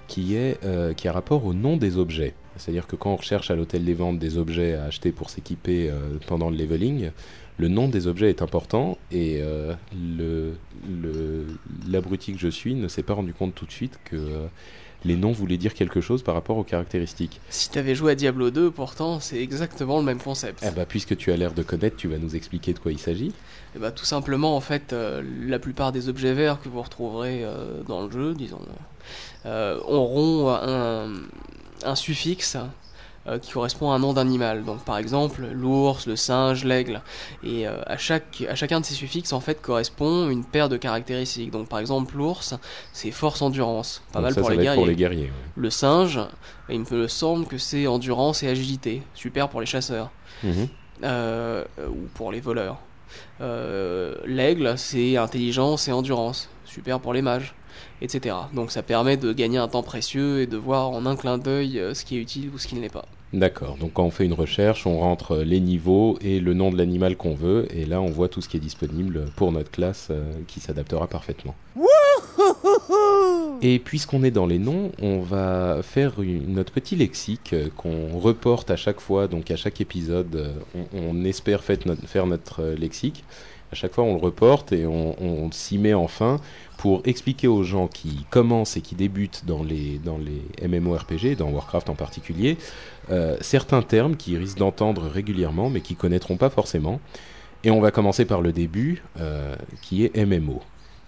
[0.07, 2.33] qui est euh, a rapport au nom des objets.
[2.55, 5.91] C'est-à-dire que quand on recherche à l'hôtel des ventes des objets à acheter pour s'équiper
[6.27, 7.12] pendant le leveling,
[7.59, 10.53] le nom des objets est important et euh, le
[11.89, 14.15] l'abruti que je suis ne s'est pas rendu compte tout de suite que
[15.05, 17.39] les noms voulaient dire quelque chose par rapport aux caractéristiques.
[17.49, 20.63] Si t'avais joué à Diablo 2, pourtant, c'est exactement le même concept.
[20.65, 22.99] Eh bah, puisque tu as l'air de connaître, tu vas nous expliquer de quoi il
[22.99, 23.33] s'agit.
[23.75, 27.43] Et bah, tout simplement, en fait, euh, la plupart des objets verts que vous retrouverez
[27.43, 28.59] euh, dans le jeu, disons,
[29.45, 31.09] euh, auront un,
[31.83, 32.57] un suffixe
[33.37, 34.63] qui correspond à un nom d'animal.
[34.63, 37.01] Donc, par exemple, l'ours, le singe, l'aigle.
[37.43, 40.77] Et euh, à, chaque, à chacun de ces suffixes, en fait, correspond une paire de
[40.77, 41.51] caractéristiques.
[41.51, 42.55] Donc, par exemple, l'ours,
[42.93, 44.01] c'est force-endurance.
[44.11, 44.77] Pas Donc mal ça, pour ça les guerriers.
[44.79, 45.23] pour les guerriers.
[45.25, 45.31] ouais.
[45.55, 46.19] Le singe,
[46.69, 49.03] il me semble que c'est endurance et agilité.
[49.13, 50.09] Super pour les chasseurs.
[50.43, 50.67] Mhm.
[51.03, 52.77] Euh, ou pour les voleurs.
[53.41, 56.49] Euh, L'aigle, c'est intelligence et endurance.
[56.65, 57.55] Super pour les mages,
[58.01, 58.35] etc.
[58.53, 61.79] Donc ça permet de gagner un temps précieux et de voir en un clin d'œil
[61.79, 63.05] euh, ce qui est utile ou ce qui ne l'est pas.
[63.31, 63.77] D'accord.
[63.77, 67.15] Donc quand on fait une recherche, on rentre les niveaux et le nom de l'animal
[67.15, 70.31] qu'on veut, et là on voit tout ce qui est disponible pour notre classe euh,
[70.47, 71.53] qui s'adaptera parfaitement.
[73.61, 78.17] Et puisqu'on est dans les noms, on va faire une- notre petit lexique euh, qu'on
[78.17, 80.53] reporte à chaque fois, donc à chaque épisode, euh,
[80.93, 83.23] on, on espère fait notre- faire notre lexique.
[83.71, 86.39] À chaque fois, on le reporte et on, on s'y met enfin
[86.79, 91.49] pour expliquer aux gens qui commencent et qui débutent dans les, dans les MMORPG, dans
[91.49, 92.57] Warcraft en particulier,
[93.11, 97.01] euh, certains termes qu'ils risquent d'entendre régulièrement mais qu'ils connaîtront pas forcément.
[97.65, 100.61] Et on va commencer par le début, euh, qui est MMO.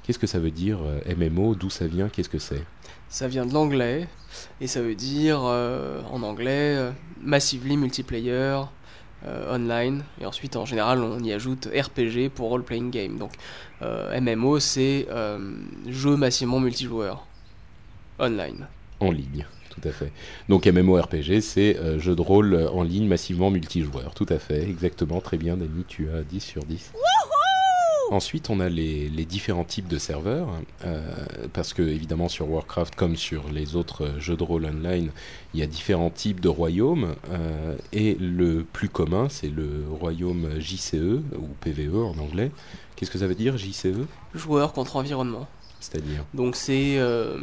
[0.04, 2.10] Qu'est-ce que ça veut dire euh, MMO D'où ça vient?
[2.10, 2.66] Qu'est-ce que c'est?
[3.08, 4.10] Ça vient de l'anglais
[4.60, 8.62] et ça veut dire en anglais Massively Multiplayer
[9.26, 10.04] euh, Online.
[10.20, 13.18] Et ensuite, en général, on y ajoute RPG pour Role Playing Game.
[13.18, 13.32] Donc
[13.82, 15.40] euh, MMO, c'est euh,
[15.88, 17.26] jeu massivement multijoueur
[18.20, 18.68] online.
[19.00, 20.12] En ligne, tout à fait.
[20.48, 24.14] Donc MMORPG, c'est euh, jeu de rôle en ligne massivement multijoueur.
[24.14, 26.94] Tout à fait, exactement, très bien, Dani, tu as 10 sur 10.
[28.12, 30.50] Ensuite, on a les, les différents types de serveurs,
[30.86, 31.02] euh,
[31.54, 35.12] parce que évidemment sur Warcraft, comme sur les autres jeux de rôle online,
[35.54, 40.60] il y a différents types de royaumes, euh, et le plus commun, c'est le royaume
[40.60, 42.52] JCE, ou PVE en anglais.
[42.98, 45.48] Qu'est-ce que ça veut dire, JCE Joueur contre environnement.
[45.80, 46.26] C'est-à-dire?
[46.34, 47.38] Donc c'est euh,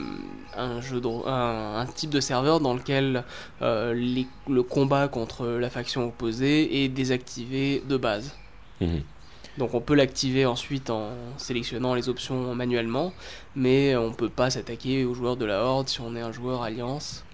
[0.55, 3.25] un jeu de, un, un type de serveur dans lequel
[3.63, 8.37] euh, les- le combat contre la faction opposée est désactivé de base.
[8.83, 9.01] Mhm.
[9.59, 13.13] Donc on peut l'activer ensuite en sélectionnant les options manuellement,
[13.57, 16.63] mais on peut pas s'attaquer aux joueurs de la Horde si on est un joueur
[16.63, 17.25] Alliance.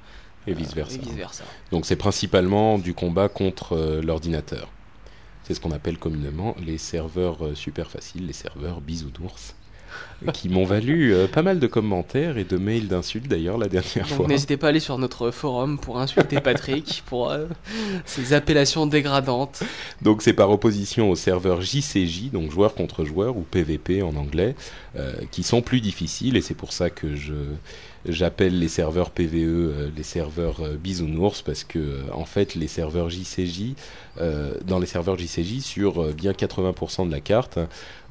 [0.46, 1.44] Et euh, vice-versa.
[1.70, 4.68] Donc c'est principalement du combat contre euh, l'ordinateur.
[5.42, 9.54] C'est ce qu'on appelle communément les serveurs euh, super faciles, les serveurs bisounours,
[10.32, 14.06] qui m'ont valu euh, pas mal de commentaires et de mails d'insultes d'ailleurs la dernière
[14.08, 14.26] Donc fois.
[14.26, 17.46] n'hésitez pas à aller sur notre forum pour insulter Patrick pour euh,
[18.06, 19.62] ses appellations dégradantes.
[20.02, 24.54] Donc c'est par opposition aux serveurs JCJ, donc joueur contre joueur ou PVP en anglais,
[24.96, 27.34] euh, qui sont plus difficiles et c'est pour ça que je
[28.06, 32.68] j'appelle les serveurs PVE euh, les serveurs euh, bisounours parce que euh, en fait les
[32.68, 33.74] serveurs JCJ
[34.20, 37.58] euh, dans les serveurs JCJ sur bien 80% de la carte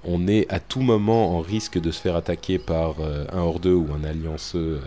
[0.03, 2.95] on est à tout moment en risque de se faire attaquer par
[3.31, 4.81] un hors 2 ou un allianceux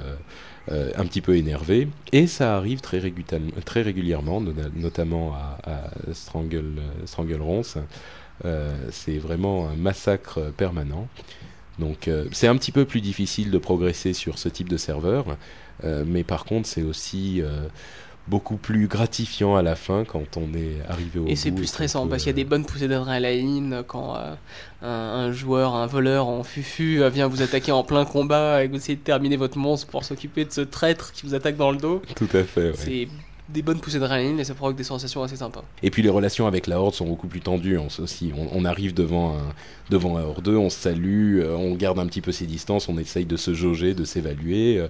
[0.70, 1.88] un petit peu énervé.
[2.12, 6.64] Et ça arrive très, régulièrement, très régulièrement no- notamment à, Strangle,
[7.06, 7.62] Stranglerons
[8.44, 11.08] Euh, c'est vraiment un massacre permanent
[11.78, 15.36] donc euh, c'est un petit peu plus difficile de progresser sur ce type de serveur
[15.84, 17.66] euh, mais par contre c'est aussi euh,
[18.28, 22.04] beaucoup plus gratifiant à la fin quand on est arrivé au Et c'est plus stressant
[22.04, 24.38] peut, parce qu'il y a des bonnes poussées d'adrénaline quand un,
[24.82, 28.78] un joueur, un voleur en fufu vient vous attaquer en plein combat et que vous
[28.78, 31.76] essayez de terminer votre monstre pour s'occuper de ce traître qui vous attaque dans le
[31.76, 32.02] dos.
[32.16, 32.74] tout à fait ouais.
[32.76, 33.08] C'est
[33.48, 35.62] des bonnes poussées d'adrénaline et ça provoque des sensations assez sympas.
[35.82, 38.32] Et puis les relations avec la Horde sont beaucoup plus tendues s- aussi.
[38.36, 39.54] On, on arrive devant un,
[39.90, 42.98] devant un Horde, on se salue, euh, on garde un petit peu ses distances, on
[42.98, 44.78] essaye de se jauger, de s'évaluer.
[44.78, 44.88] euh,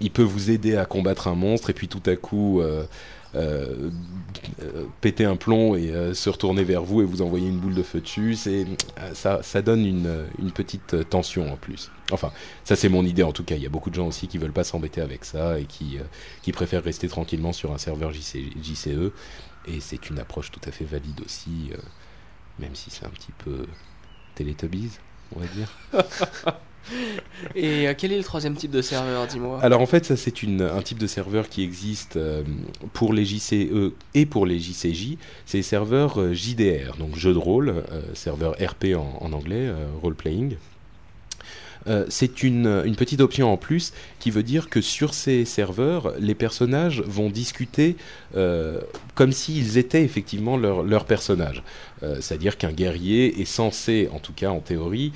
[0.00, 2.84] il peut vous aider à combattre un monstre et puis tout à coup euh,
[3.36, 3.90] euh,
[5.00, 7.82] péter un plomb et euh, se retourner vers vous et vous envoyer une boule de
[7.82, 8.36] feu dessus.
[8.46, 8.64] Euh,
[9.14, 11.90] ça, donne une, une petite tension en plus.
[12.10, 12.32] Enfin,
[12.64, 13.54] ça c'est mon idée en tout cas.
[13.54, 15.98] Il y a beaucoup de gens aussi qui veulent pas s'embêter avec ça et qui,
[16.42, 19.12] qui préfèrent rester tranquillement sur un serveur JC, JCE.
[19.66, 21.70] Et c'est une approche tout à fait valide aussi,
[22.58, 23.66] même si c'est un petit peu
[24.34, 24.98] Teletubbies,
[25.36, 25.68] on va dire.
[27.54, 30.34] Et euh, quel est le troisième type de serveur, dis-moi Alors en fait, ça c'est
[30.44, 32.42] un type de serveur qui existe euh,
[32.92, 35.16] pour les JCE et pour les JCJ.
[35.46, 39.70] C'est les serveurs euh, JDR, donc jeu de rôle, serveur RP en, anglais,
[40.02, 40.56] role playing.
[41.86, 46.34] Euh, c'est une, petite option en plus qui veut dire que sur ces serveurs, les
[46.34, 47.96] personnages vont discuter
[48.36, 48.80] euh,
[49.14, 51.62] comme s'ils étaient effectivement leur, leur personnage.
[52.02, 55.12] Euh, C'est-à-dire qu'un guerrier est censé, en tout cas en théorie,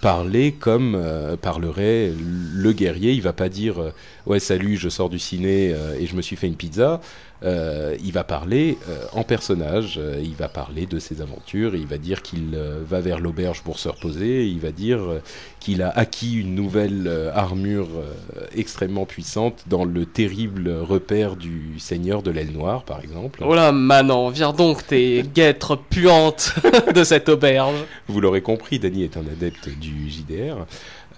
[0.00, 1.00] parler comme
[1.40, 3.12] parlerait le guerrier.
[3.12, 3.92] Il va pas dire
[4.26, 7.00] ouais salut, je sors du ciné et je me suis fait une pizza.
[7.44, 9.98] Euh, il va parler euh, en personnage.
[9.98, 11.74] Euh, il va parler de ses aventures.
[11.74, 12.56] il va dire qu'il
[12.88, 14.46] va vers l'auberge pour se reposer.
[14.46, 15.00] il va dire
[15.60, 17.88] qu'il a acquis une nouvelle armure
[18.54, 23.42] extrêmement puissante dans le terrible repère du Seigneur de l'aile noire, par exemple.
[23.44, 26.54] Oh là, Manon, vire donc tes guêtres puantes
[26.94, 27.84] de cette auberge.
[28.08, 30.66] Vous l'aurez compris, Dany est un adepte du JDR.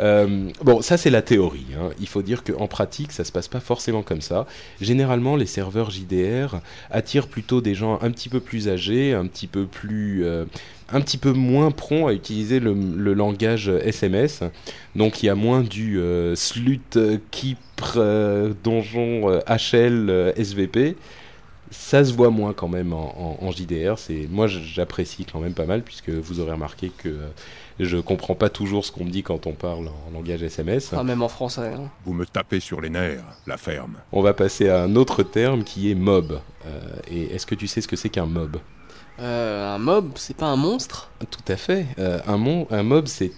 [0.01, 1.67] Euh, bon, ça c'est la théorie.
[1.79, 1.91] hein.
[2.01, 4.47] Il faut dire qu'en pratique, ça se passe pas forcément comme ça.
[4.81, 9.47] Généralement, les serveurs JDR attirent plutôt des gens un petit peu plus âgés, un petit
[9.47, 10.45] peu plus, euh,
[10.93, 12.75] un petit peu moins prompts à utiliser le,
[13.15, 14.43] langage SMS.
[14.95, 20.97] Donc, il y a moins du euh, slut, euh, Kipr, euh, donjon, HL, SVP.
[21.71, 23.99] Ça se voit moins quand même en, en- en JDR.
[23.99, 27.29] C'est moi j'apprécie quand même pas mal puisque vous aurez remarqué que euh,
[27.81, 30.93] je comprends pas toujours ce qu'on me dit quand on parle en langage SMS.
[30.93, 31.73] Enfin, même en français.
[31.75, 31.91] hein.
[32.05, 33.97] Vous me tapez sur les nerfs, la ferme.
[34.13, 36.41] On va passer à un autre terme qui est mob.
[36.67, 38.59] Euh, et est-ce que tu sais ce que c'est qu'un mob?
[39.19, 41.87] Euh, un mob, c'est pas un monstre Tout à fait.
[41.99, 43.33] Euh, un, mon- un mob, c'est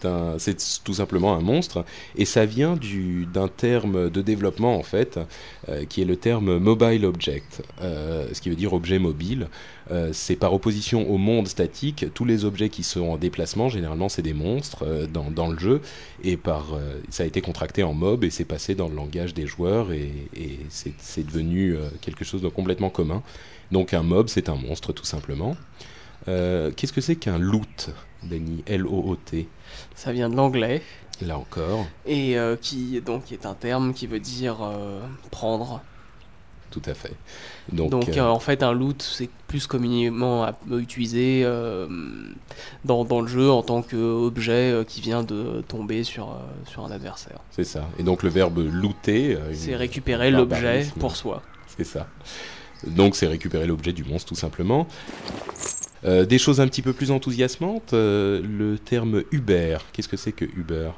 [0.82, 1.84] tout simplement un monstre,
[2.16, 5.20] et ça vient du, d'un terme de développement en fait,
[5.68, 9.48] euh, qui est le terme mobile object, ce qui veut dire objet mobile.
[10.12, 14.20] C'est par opposition au monde statique, tous les objets qui sont en déplacement, généralement c'est
[14.20, 15.80] des monstres dans, dans le jeu,
[16.22, 16.76] et par,
[17.08, 20.12] ça a été contracté en mob et c'est passé dans le langage des joueurs et,
[20.36, 23.22] et c'est, devenu quelque chose de complètement commun.
[23.71, 25.56] Donc un mob, c'est un monstre tout simplement.
[26.27, 27.90] Euh, Qu'est-ce que c'est qu'un loot,
[28.23, 29.48] Danny L-O-O-T,
[29.94, 30.83] Ça vient de l'anglais.
[31.23, 35.00] là encore, Et euh, qui donc est un terme qui veut dire euh,
[35.31, 35.81] prendre.
[36.71, 37.14] tout à fait.
[37.73, 41.44] Donc, Donc, en fait un loot c'est plus communément utilisé
[42.85, 47.40] dans, dans le jeu en tant qu'objet qui vient de tomber sur, sur un adversaire.
[47.50, 47.88] C'est ça.
[47.98, 49.38] Et donc le verbe looter.
[49.52, 51.42] C'est récupérer l'objet pour soi.
[51.77, 52.06] C'est ça.
[52.87, 54.87] Donc c'est récupérer l'objet du monstre tout simplement.
[56.04, 59.79] Euh, des choses un petit peu plus enthousiasmantes, euh, le terme Uber.
[59.92, 60.90] Qu'est-ce que c'est que Uber?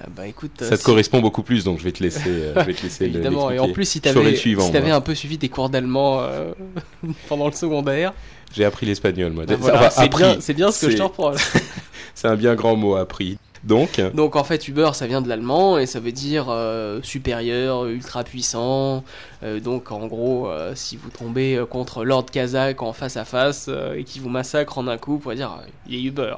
[0.00, 2.22] Euh, bah écoute, Ça euh, te si- correspond beaucoup plus, donc je vais te laisser,
[2.28, 4.96] euh, je vais te laisser le- Évidemment, et en plus, si t'avais si t'avais moi.
[4.96, 6.52] un peu suivi des cours d'allemand euh,
[7.28, 8.12] pendant le secondaire,
[8.52, 9.44] J'ai appris l'espagnol, moi.
[9.46, 10.08] bah voilà, c'est
[10.54, 11.40] bien, ce que je te reproche.
[12.14, 13.38] C'est un bien grand mot appris.
[13.64, 17.86] Donc, Donc en fait, Uber, ça vient de l'allemand et ça veut dire euh, supérieur,
[17.86, 19.04] ultra puissant.
[19.42, 23.24] Euh, donc en gros, euh, si vous tombez euh, contre Lord Kazakh en face à
[23.24, 26.02] face euh, et qui vous massacre en un coup, vous pourrez dire euh, il est
[26.02, 26.34] Uber.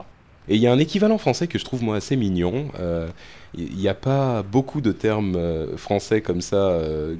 [0.49, 2.69] Et il y a un équivalent français que je trouve moi assez mignon.
[2.81, 3.09] Euh,
[3.55, 7.17] Il n'y a pas beaucoup de termes euh, français comme ça, euh,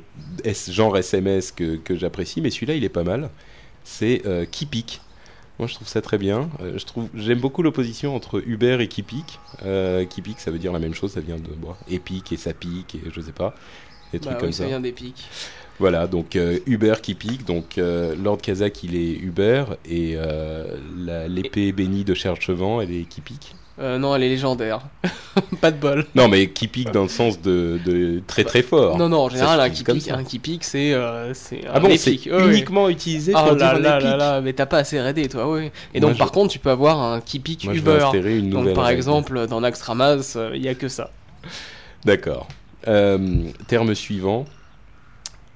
[0.69, 3.31] genre SMS, que, que j'apprécie, mais celui-là il est pas mal.
[3.85, 5.01] C'est euh, qui pique.
[5.61, 6.49] Moi je trouve ça très bien.
[6.63, 9.39] Euh, je trouve, j'aime beaucoup l'opposition entre Uber et qui pique.
[9.63, 12.39] Euh, qui pique, ça veut dire la même chose, ça vient de bon, épique et
[12.39, 13.55] ça pique et je sais pas,
[14.11, 14.63] des trucs Bah comme ça.
[14.63, 15.23] ça vient des pics.
[15.79, 20.79] Voilà, donc euh, Uber qui pique, donc euh, Lord Kazakh il est Uber et euh,
[21.29, 23.55] l'épée bénie de Cherchevant elle est qui pique.
[23.79, 24.81] Euh, non, elle est légendaire.
[25.63, 26.05] Pas de bol.
[26.15, 28.99] Non, mais qui pique dans le sens de, de très très fort.
[28.99, 31.33] Non, non, en général, un qui pique, un qui pique, c'est euh,
[31.73, 32.29] Ah un bon, c'est épique.
[32.31, 32.49] Ouais.
[32.51, 34.19] uniquement utilisé Oh pour là dire là un là épique.
[34.19, 35.71] là, mais t'as pas assez raidé, toi, oui.
[35.95, 37.91] Et Moi, donc, je- par contre, tu peux avoir un qui pique Moi, je vais
[37.95, 38.03] Uber.
[38.05, 38.99] instaurer une nouvelle Donc, par règle.
[38.99, 41.11] exemple, dans Naxxramas, euh, il y a que ça.
[42.05, 42.49] D'accord.
[42.87, 43.19] Euh,
[43.67, 44.45] terme suivant.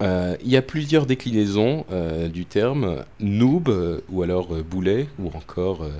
[0.03, 5.29] Euh, Il y a plusieurs déclinaisons euh, du terme noob ou alors euh, boulet ou
[5.37, 5.91] encore euh,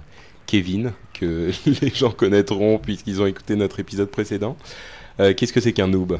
[0.47, 1.51] Kevin que
[1.83, 4.57] les gens connaîtront puisqu'ils ont écouté notre épisode précédent.
[5.21, 6.19] Euh, Qu'est-ce que c'est qu'un noob?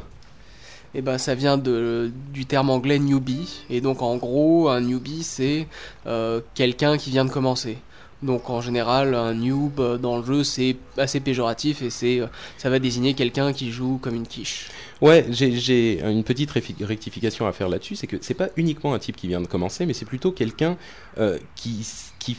[0.95, 3.65] Et ben, ça vient de, du terme anglais newbie.
[3.69, 5.67] Et donc, en gros, un newbie, c'est
[6.07, 7.79] euh, quelqu'un qui vient de commencer.
[8.23, 12.71] Donc, en général, un noob dans le jeu, c'est assez péjoratif et c'est, euh, ça
[12.71, 14.69] va désigner quelqu'un qui joue comme une quiche.
[15.03, 19.17] Ouais, j'ai- une petite rectification à faire là-dessus, c'est que c'est pas uniquement un type
[19.17, 20.77] qui vient de commencer, mais c'est plutôt quelqu'un
[21.19, 21.85] euh, qui,
[22.21, 22.37] qui,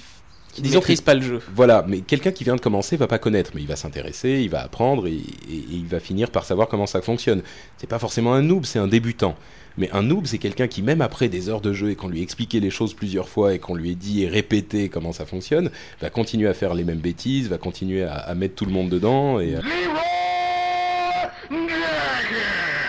[0.55, 1.41] Qui disons maîtrise pas le jeu.
[1.53, 4.49] Voilà, mais quelqu'un qui vient de commencer va pas connaître, mais il va s'intéresser, il
[4.49, 7.41] va apprendre et, et- et il va finir par savoir comment ça fonctionne.
[7.77, 9.35] C'est pas forcément un noob, c'est un débutant.
[9.77, 12.21] Mais un noob, c'est quelqu'un qui, même après des heures de jeu et qu'on lui
[12.21, 15.25] a expliqué les choses plusieurs fois et qu'on lui ait dit et répété comment ça
[15.25, 15.69] fonctionne,
[16.01, 18.87] va continuer à faire les mêmes bêtises, va continuer à, à mettre tout le monde
[18.89, 19.39] dedans.
[19.41, 19.61] Et, euh,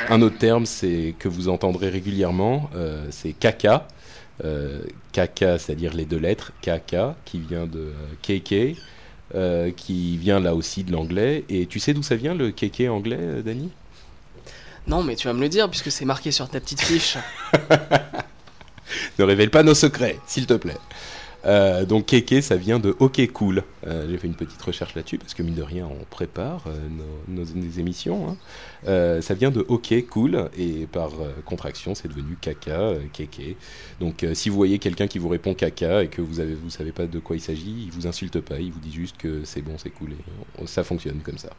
[0.08, 3.88] Un autre terme, c'est que vous entendrez régulièrement, euh, c'est caca.
[4.44, 4.82] Euh,
[5.12, 8.76] caca, c'est-à-dire les deux lettres, caca, qui vient de euh, KK,
[9.34, 11.44] euh, qui vient là aussi de l'anglais.
[11.48, 13.70] Et tu sais d'où ça vient le KK anglais, euh, Dany
[14.86, 17.16] Non, mais tu vas me le dire puisque c'est marqué sur ta petite fiche.
[19.18, 20.76] Ne révèle pas nos secrets, s'il te plaît.
[21.46, 23.62] Euh, donc KK, ça vient de OK Cool.
[23.86, 26.88] Euh, J'ai fait une petite recherche là-dessus parce que mine de rien, on prépare euh,
[27.28, 28.28] nos, émissions.
[28.28, 29.20] hein.
[29.20, 31.10] Ça vient de OK Cool et par
[31.44, 33.56] contraction, c'est devenu Caca, euh, KK.
[34.00, 36.92] Donc si vous voyez quelqu'un qui vous répond Caca et que vous avez, vous savez
[36.92, 39.62] pas de quoi il s'agit, il vous insulte pas, il vous dit juste que c'est
[39.62, 41.50] bon, c'est cool et ça fonctionne comme ça.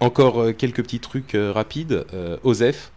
[0.00, 2.04] Encore quelques petits trucs rapides.
[2.42, 2.92] Osef.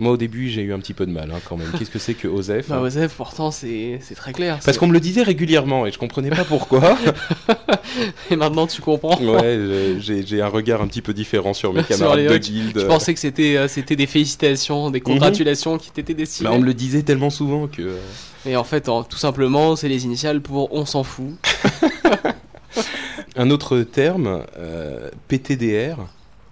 [0.00, 1.68] Moi au début j'ai eu un petit peu de mal hein, quand même.
[1.78, 4.58] Qu'est-ce que c'est que Osef bah, Osef, pourtant, c'est très clair.
[4.64, 6.96] Parce qu'on me le disait régulièrement et je comprenais pas pourquoi.
[8.30, 9.18] Et maintenant, tu comprends.
[9.20, 12.78] ouais, j'ai un regard un petit peu différent sur mes camarades de guilde.
[12.78, 16.48] Je pensais que c'était euh, c'était des félicitations, des congratulations qui t'étaient destinées.
[16.48, 17.82] Bah, on me le disait tellement souvent que.
[17.82, 17.98] euh,
[18.46, 21.32] Et en fait, en- tout simplement, c'est les initiales pour on s'en fout.
[23.36, 25.96] Un autre terme, euh, PTDR.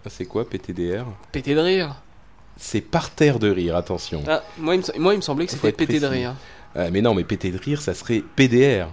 [0.05, 1.97] Ah, C'est quoi PTDR Pété de rire.
[2.57, 4.23] C'est par terre de rire, attention.
[4.27, 6.35] Ah, moi, il me, moi, il me semblait que c'était pété de rire.
[6.75, 8.89] Ah, mais non, mais pété de rire, ça serait PDR.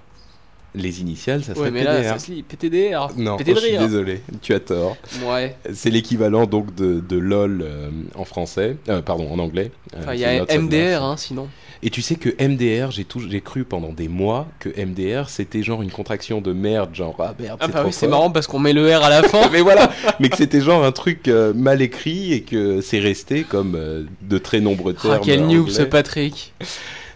[0.76, 1.94] Les initiales, ça serait Ouais, mais PDR.
[1.94, 3.10] là, ça se lit PTDR.
[3.16, 4.98] Non, pété de je suis désolé, tu as tort.
[5.24, 5.56] Ouais.
[5.72, 9.72] C'est l'équivalent donc de, de LOL euh, en français, euh, pardon, en anglais.
[9.96, 10.44] Euh, Enfin, il y a.
[10.58, 11.48] MDR, hein, sinon.
[11.86, 15.62] Et tu sais que MDR, j'ai tout, j'ai cru pendant des mois que MDR c'était
[15.64, 18.48] genre une contraction de merde, genre ah merde, Ah c'est bah oui, c'est marrant parce
[18.48, 19.50] qu'on met le R à la fin.
[19.52, 23.44] mais voilà, mais que c'était genre un truc euh, mal écrit et que c'est resté
[23.44, 25.16] comme euh, de très nombreux termes.
[25.16, 25.72] Ah, quel anglais.
[25.74, 26.54] ce Patrick.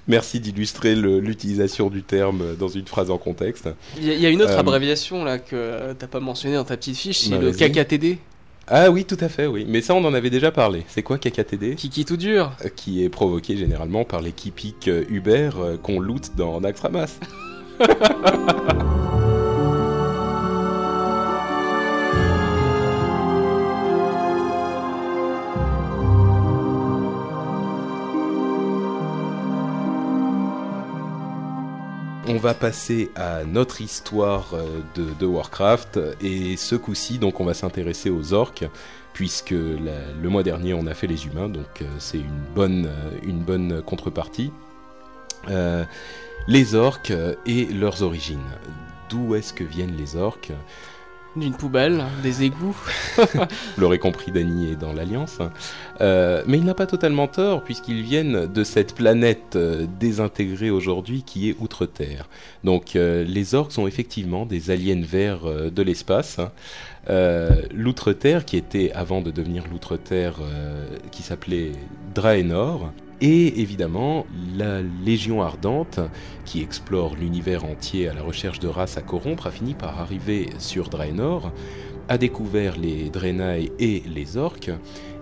[0.10, 3.68] Merci d'illustrer l'utilisation du terme dans une phrase en contexte.
[3.98, 6.56] Il y, a- il y a une autre Euh, abréviation là que t'as pas mentionné
[6.56, 7.52] dans ta petite fiche, c'est Bah, le.
[7.52, 8.18] KKTD.
[8.70, 9.66] Ah oui, tout à fait, oui.
[9.68, 10.84] Mais ça, on en avait déjà parlé.
[10.90, 12.52] C'est quoi KKTD Kiki tout dur.
[12.66, 17.20] Euh, Qui est provoqué généralement par les kipiques euh, Uber euh, qu'on loot dans Naxxramas.
[32.38, 34.54] On va passer à notre histoire
[34.94, 38.64] de, de Warcraft et ce coup-ci donc on va s'intéresser aux orques
[39.12, 42.92] puisque le mois dernier on a fait les humains donc c'est une bonne,
[43.24, 44.52] une bonne contrepartie.
[46.48, 47.12] les orques
[47.48, 48.46] et leurs origines.
[49.10, 50.52] D'où est-ce que viennent les orques?
[51.40, 52.78] D'une poubelle, des égouts.
[53.18, 55.40] Vous l'aurez compris, Dany est dans l'Alliance.
[56.02, 61.24] Euh, mais il n'a pas totalement tort, puisqu'ils viennent de cette planète euh, désintégrée aujourd'hui
[61.24, 62.28] qui est Outre-Terre.
[62.64, 66.40] Donc euh, les orques sont effectivement des aliens verts de l'espace.
[67.10, 70.36] L'Outre-Terre, qui était avant de devenir l'Outre-Terre,
[71.12, 71.72] qui s'appelait
[72.14, 76.00] Draenor, et évidemment la Légion Ardente,
[76.46, 80.50] qui explore l'univers entier à la recherche de races à corrompre, a fini par arriver
[80.60, 81.52] sur Draenor,
[82.10, 84.72] a découvert les Draenei et les Orques,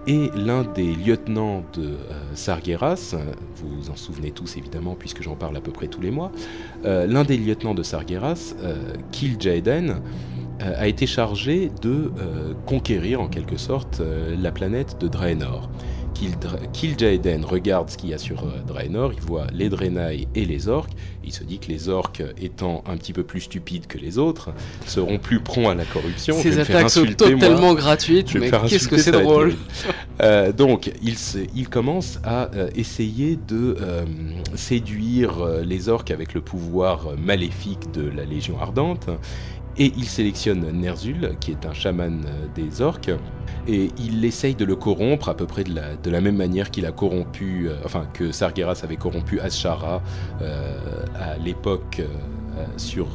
[0.07, 1.95] et l'un des lieutenants de euh,
[2.35, 3.15] Sargeras,
[3.55, 6.31] vous vous en souvenez tous évidemment puisque j'en parle à peu près tous les mois,
[6.85, 10.01] euh, l'un des lieutenants de Sargeras, euh, Kil'jaeden,
[10.61, 12.13] a été chargé de
[12.65, 14.01] conquérir en quelque sorte
[14.41, 15.69] la planète de Draenor.
[16.73, 20.67] Kil'jaeden regarde ce qu'il y a sur euh, Draenor, il voit les Draenei et les
[20.67, 20.91] orques,
[21.23, 24.51] il se dit que les orques, étant un petit peu plus stupides que les autres,
[24.85, 26.35] seront plus prompts à la corruption.
[26.35, 29.55] Ces attaques sont totalement gratuites, mais qu'est-ce que c'est drôle
[30.21, 31.15] euh, Donc, il,
[31.55, 33.77] il, commence à euh, essayer de
[34.55, 39.09] séduire les orques avec le pouvoir maléfique de la Légion Ardente,
[39.77, 43.11] et il sélectionne Nerzul, qui est un chaman des orques,
[43.67, 46.91] et il essaye de le corrompre à peu près de la, même manière qu'il a
[46.91, 50.01] corrompu, euh, enfin que Sargeras avait corrompu Ashara
[50.41, 50.77] euh,
[51.15, 53.07] à l'époque euh, sur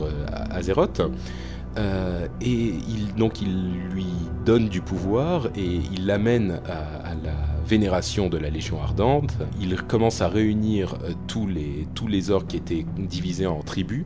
[0.50, 1.00] Azeroth.
[2.42, 2.74] et
[3.16, 4.06] donc il lui
[4.44, 7.32] donne du pouvoir et il l'amène à, la
[7.66, 9.36] vénération de la Légion Ardente.
[9.60, 10.96] Il commence à réunir
[11.26, 14.04] tous, les, tous les orques qui étaient divisés en tribus.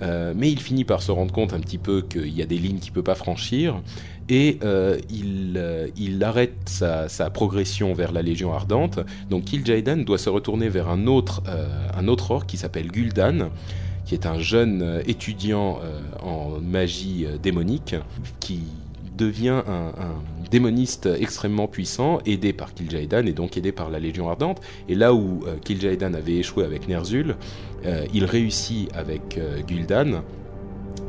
[0.00, 2.78] Mais il finit par se rendre compte un petit peu qu'il y a des lignes
[2.78, 3.80] qu'il ne peut pas franchir
[4.30, 9.00] et euh, il, euh, il, arrête sa, progression vers la Légion Ardente.
[9.28, 13.50] Donc Kil'jaeden doit se retourner vers un autre, euh, un autre orc qui s'appelle Gul'dan,
[14.06, 15.80] qui est un jeune étudiant
[16.20, 17.94] en magie démonique,
[18.40, 18.60] qui
[19.20, 19.92] devient un,
[20.50, 24.60] démoniste extrêmement puissant, aidé par Kil'jaeden et donc aidé par la Légion Ardente.
[24.88, 27.36] Et là où Kil'jaeden avait échoué avec Ner'zhul,
[28.12, 30.22] il réussit avec Gul'dan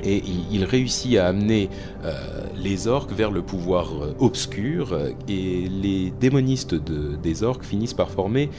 [0.04, 1.70] et il, réussit à amener
[2.04, 2.14] euh,
[2.56, 8.10] les orques vers le pouvoir euh, obscur euh, et les démonistes des orques finissent par
[8.10, 8.50] former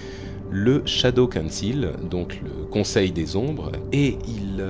[0.52, 4.64] le Shadow Council, donc le Conseil des Ombres, et ils,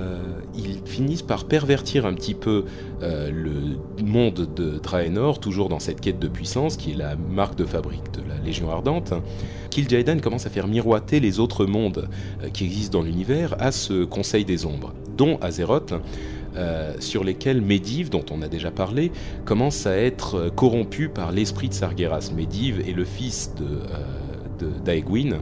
[0.55, 2.65] ils finissent par pervertir un petit peu
[3.01, 7.65] le monde de Draenor, toujours dans cette quête de puissance qui est la marque de
[7.65, 9.13] fabrique de la Légion Ardente.
[9.69, 12.07] Kil'jaeden commence à faire miroiter les autres mondes
[12.53, 15.93] qui existent dans l'univers à ce Conseil des Ombres, dont Azeroth,
[16.55, 19.11] euh, sur lesquels Medivh, dont on a déjà parlé,
[19.43, 22.29] commence à être euh, corrompu par l'esprit de Sargeras.
[22.35, 24.32] Medivh est le fils de, euh,
[24.83, 25.39] d'Aegwin,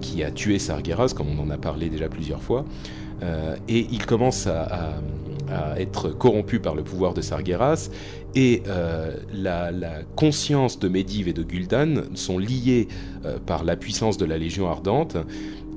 [0.00, 2.64] qui a tué Sargeras, comme on en a parlé déjà plusieurs fois.
[3.68, 5.00] et il commence à,
[5.78, 7.90] être corrompu par le pouvoir de Sargeras,
[8.36, 8.62] et
[9.34, 9.70] la,
[10.14, 12.86] conscience de Medivh et de Gul'dan sont liées
[13.46, 15.16] par la puissance de la Légion Ardente,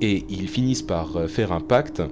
[0.01, 2.03] et ils finissent par faire un pacte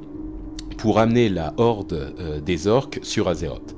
[0.80, 3.76] pour amener la horde euh, des orques sur Azeroth.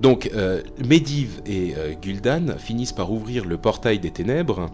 [0.00, 4.66] Donc euh, Medivh et euh, Gul'dan finissent par ouvrir le portail des ténèbres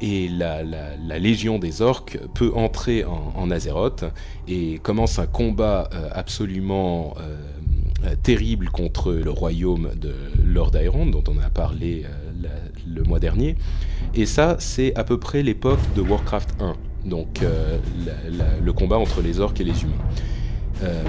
[0.00, 4.04] et la, légion des orques peut entrer en, Azeroth
[4.48, 7.14] et commence un combat absolument
[8.22, 12.04] terrible contre le royaume de Lord Iron dont on a parlé
[12.86, 13.56] le mois dernier.
[14.14, 16.74] Et ça c'est à peu près l'époque de Warcraft 1,
[17.04, 17.40] donc
[18.62, 20.04] le combat entre les orques et les humains.
[20.82, 21.02] Euh,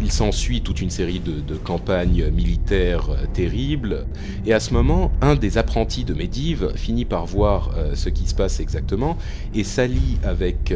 [0.00, 4.06] il s'ensuit toute une série de, campagnes militaires euh, terribles,
[4.46, 8.26] et à ce moment, un des apprentis de Medivh finit par voir euh, ce qui
[8.26, 9.16] se passe exactement
[9.54, 10.74] et s'allie avec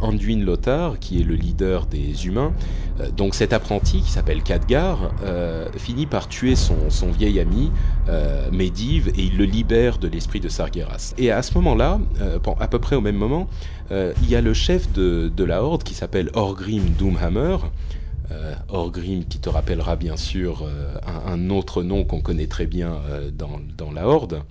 [0.00, 2.52] Anduin Lothar, qui est le leader des humains.
[3.16, 5.10] donc cet apprenti, qui s'appelle Khadgar,
[5.76, 7.70] finit par tuer son, vieil ami
[8.52, 11.14] Medivh et il le libère de l'esprit de Sargeras.
[11.18, 12.00] Et à ce moment-là,
[12.60, 13.48] à peu près au même moment,
[13.90, 17.56] il y a le chef de, de la Horde qui s'appelle Orgrim Doomhammer,
[18.32, 20.96] euh, Orgrim qui te rappellera bien sûr euh,
[21.26, 24.42] un, autre nom qu'on connaît très bien euh, dans, la Horde.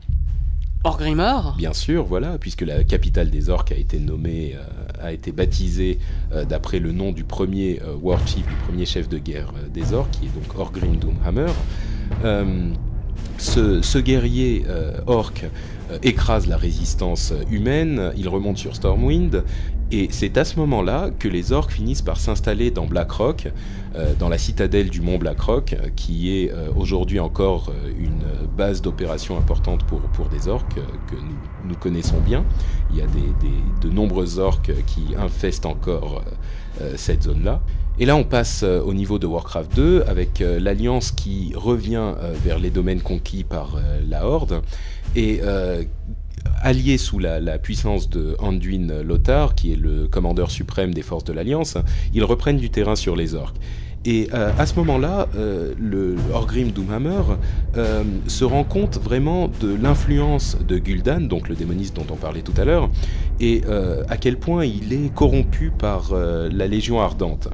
[0.86, 4.56] Orgrimmar Bien sûr, voilà, puisque la capitale des orques a été nommée,
[5.02, 5.98] a été baptisée
[6.48, 10.28] d'après le nom du premier war chief, du premier chef de guerre des orques, qui
[10.28, 11.52] est donc Orgrim Doomhammer.
[13.38, 14.66] Ce, guerrier
[15.08, 15.34] orc
[16.04, 19.44] écrase la résistance humaine, il remonte sur Stormwind,
[19.92, 23.50] et c'est à ce moment-là que les orques finissent par s'installer dans Blackrock,
[23.96, 28.24] euh, dans la citadelle du mont Blackrock, qui est euh, aujourd'hui encore euh, une
[28.58, 31.16] base d'opération importante pour, pour des orques que
[31.68, 32.44] nous, connaissons bien.
[32.90, 33.06] Il y a
[33.82, 36.24] de nombreux orques qui infestent encore
[36.96, 37.62] cette zone-là.
[38.00, 42.70] Et là, on passe au niveau de Warcraft 2 avec l'Alliance qui revient vers les
[42.70, 43.80] domaines conquis par
[44.10, 44.62] la Horde
[45.16, 45.42] et
[46.62, 51.34] allié sous la, puissance de Anduin Lothar, qui est le commandeur suprême des forces de
[51.34, 51.78] l'Alliance,
[52.14, 53.58] ils reprennent du terrain sur les orques.
[54.08, 57.22] Et euh, à ce moment-là, euh, le Orgrim Doomhammer
[57.76, 62.44] euh, se rend compte vraiment de l'influence de Gul'dan, donc le démoniste dont on parlait
[62.44, 62.90] tout à l'heure,
[63.40, 63.64] et
[64.08, 67.50] à quel point il est corrompu par la Légion Ardente.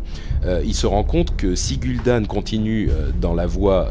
[0.64, 2.90] Il se rend compte que si Gul'dan continue
[3.20, 3.88] dans la voie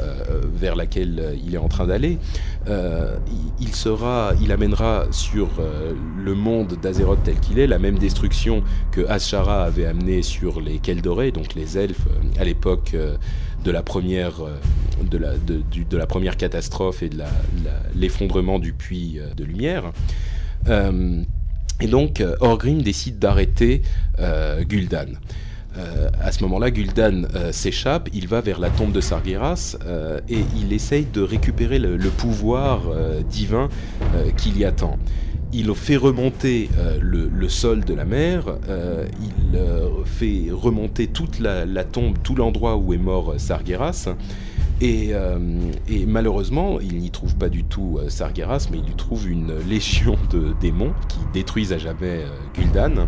[0.54, 2.18] vers laquelle il est en train d'aller,
[2.66, 5.48] il, sera, il amènera sur
[6.18, 10.78] le monde d'Azeroth tel qu'il est la même destruction que Ashara avait amené sur les
[10.78, 12.06] Keldoré, donc les elfes
[12.38, 13.16] à l'époque euh,
[13.64, 14.56] de la première euh,
[15.02, 17.18] de la, de, la première catastrophe et de
[17.94, 19.92] l'effondrement du puits euh, de lumière.
[21.80, 23.82] et donc Orgrim décide d'arrêter
[24.68, 25.16] Gul'dan.
[26.20, 27.22] À ce moment-là, Gul'dan
[27.52, 29.76] s'échappe, il va vers la tombe de Sargeras
[30.28, 32.80] et il essaye de récupérer le, pouvoir
[33.28, 33.68] divin
[34.36, 34.98] qui l'y attend
[35.52, 41.40] il fait remonter euh, le, sol de la mer, euh, il euh, fait remonter toute
[41.40, 44.08] la, tombe, tout l'endroit où est mort Sargeras,
[44.82, 45.12] et,
[46.06, 50.54] malheureusement, il n'y trouve pas du tout Sargeras, mais il y trouve une légion de
[50.58, 52.24] démons qui détruisent à jamais
[52.54, 53.06] Gul'dan.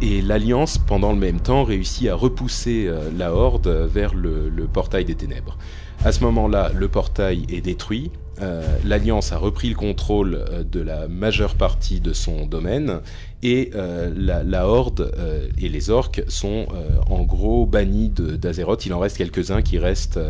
[0.00, 5.14] Et l'Alliance, pendant le même temps, réussit à repousser la Horde vers le, portail des
[5.14, 5.58] ténèbres.
[6.04, 8.10] À ce moment-là, le portail est détruit,
[8.42, 13.00] euh, l'Alliance a repris le contrôle euh, de la majeure partie de son domaine
[13.44, 15.12] et euh, la, Horde
[15.58, 16.66] et les orques sont
[17.10, 18.86] en gros bannis d'Azeroth.
[18.86, 20.20] Il en reste quelques-uns qui restent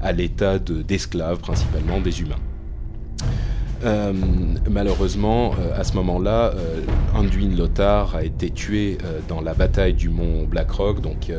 [0.00, 2.40] à l'état d'esclaves, principalement des humains.
[4.70, 6.52] Malheureusement, à ce moment-là,
[7.14, 11.32] Anduin Lothar a été tué dans la bataille du mont Blackrock, donc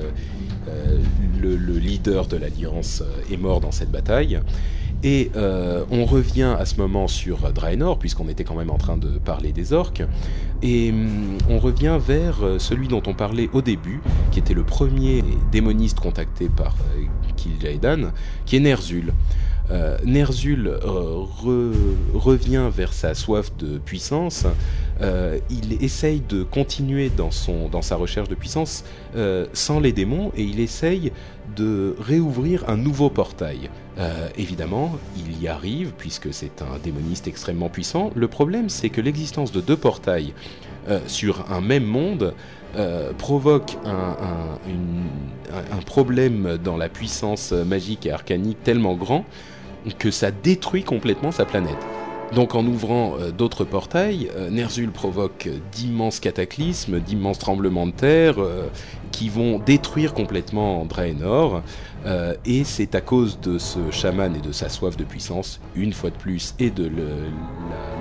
[1.41, 4.39] le, le, leader de l'Alliance est mort dans cette bataille.
[5.03, 8.95] Et euh, on revient à ce moment sur Draenor, puisqu'on était quand même en train
[8.95, 10.03] de parler des orques,
[10.61, 14.63] et hum, on revient vers euh, celui dont on parlait au début, qui était le
[14.63, 15.21] premier
[15.51, 17.03] démoniste contacté par euh,
[17.35, 18.11] Kil'jaedan,
[18.45, 19.13] qui est Ner'zhul.
[19.71, 20.79] Euh, Ner'zhul
[22.13, 24.45] revient vers sa soif de puissance.
[25.49, 28.83] il essaye de continuer dans, sa recherche de puissance
[29.53, 31.11] sans les démons et il essaye
[31.55, 33.69] de réouvrir un nouveau portail.
[33.99, 38.11] Euh, évidemment, il y arrive puisque c'est un démoniste extrêmement puissant.
[38.15, 40.33] Le problème, c'est que l'existence de deux portails
[40.89, 42.33] euh, sur un même monde
[42.75, 44.57] euh, provoque un,
[45.85, 49.25] problème dans la puissance magique et arcanique tellement grand
[49.99, 51.77] que ça détruit complètement sa planète.
[52.33, 58.39] Donc en ouvrant euh, d'autres portails, euh, Ner'zhul provoque d'immenses cataclysmes, d'immenses tremblements de terre
[58.39, 58.67] euh,
[59.11, 61.61] qui vont détruire complètement Draenor.
[62.45, 66.09] et c'est à cause de ce chaman et de sa soif de puissance, une fois
[66.09, 66.89] de plus, et de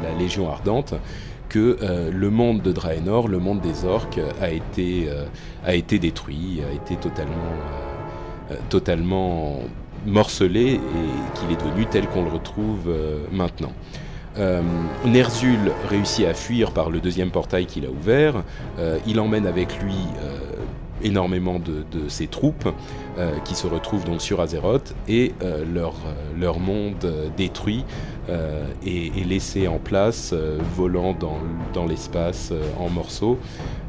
[0.02, 0.94] la, Légion Ardente,
[1.50, 1.76] que
[2.10, 5.10] le monde de Draenor, le monde des orques, a été,
[5.66, 7.52] a été détruit, a été totalement,
[8.70, 9.60] totalement
[10.06, 12.90] morcelé et qu'il est devenu tel qu'on le retrouve
[13.30, 13.72] maintenant.
[14.38, 14.62] Euh,
[15.04, 18.42] Ner'zhul réussit à fuir par le deuxième portail qu'il a ouvert.
[18.78, 20.38] Euh, il emmène avec lui euh,
[21.02, 22.68] énormément de, ses troupes
[23.44, 25.32] qui se retrouvent donc sur Azeroth et
[26.40, 27.84] leur monde détruit
[28.28, 30.34] et, laissé en place,
[30.74, 31.38] volant dans,
[31.72, 33.38] dans l'espace en morceaux,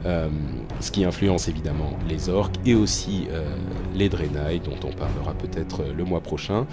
[0.05, 3.27] ce qui influence évidemment les orques et aussi
[3.95, 6.65] les Draenei dont on parlera peut-être le mois prochain.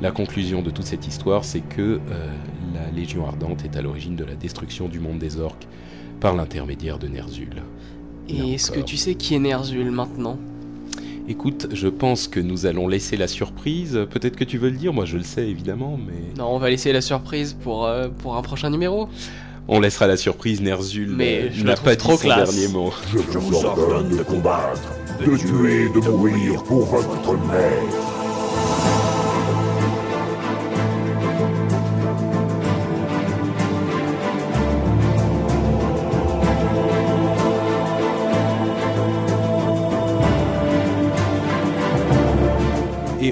[0.00, 2.00] La conclusion de toute cette histoire, c'est que
[2.74, 5.66] la Légion Ardente est à l'origine de la destruction du monde des orques
[6.20, 7.62] par l'intermédiaire de Ner'zhul.
[8.28, 10.38] Et est-ce que tu sais qui est Ner'zhul maintenant?
[11.30, 14.00] Écoute, je pense que nous allons laisser la surprise.
[14.10, 16.34] Peut-être que tu veux le dire, moi je le sais évidemment, mais...
[16.38, 19.10] Non, on va laisser la surprise pour, euh, pour un prochain numéro.
[19.68, 22.94] On laissera la surprise, Ner'zhul mais n'a pas dit son dernier mot.
[23.12, 24.80] Je vous ordonne de combattre,
[25.20, 27.36] de tuer, de mourir pour votre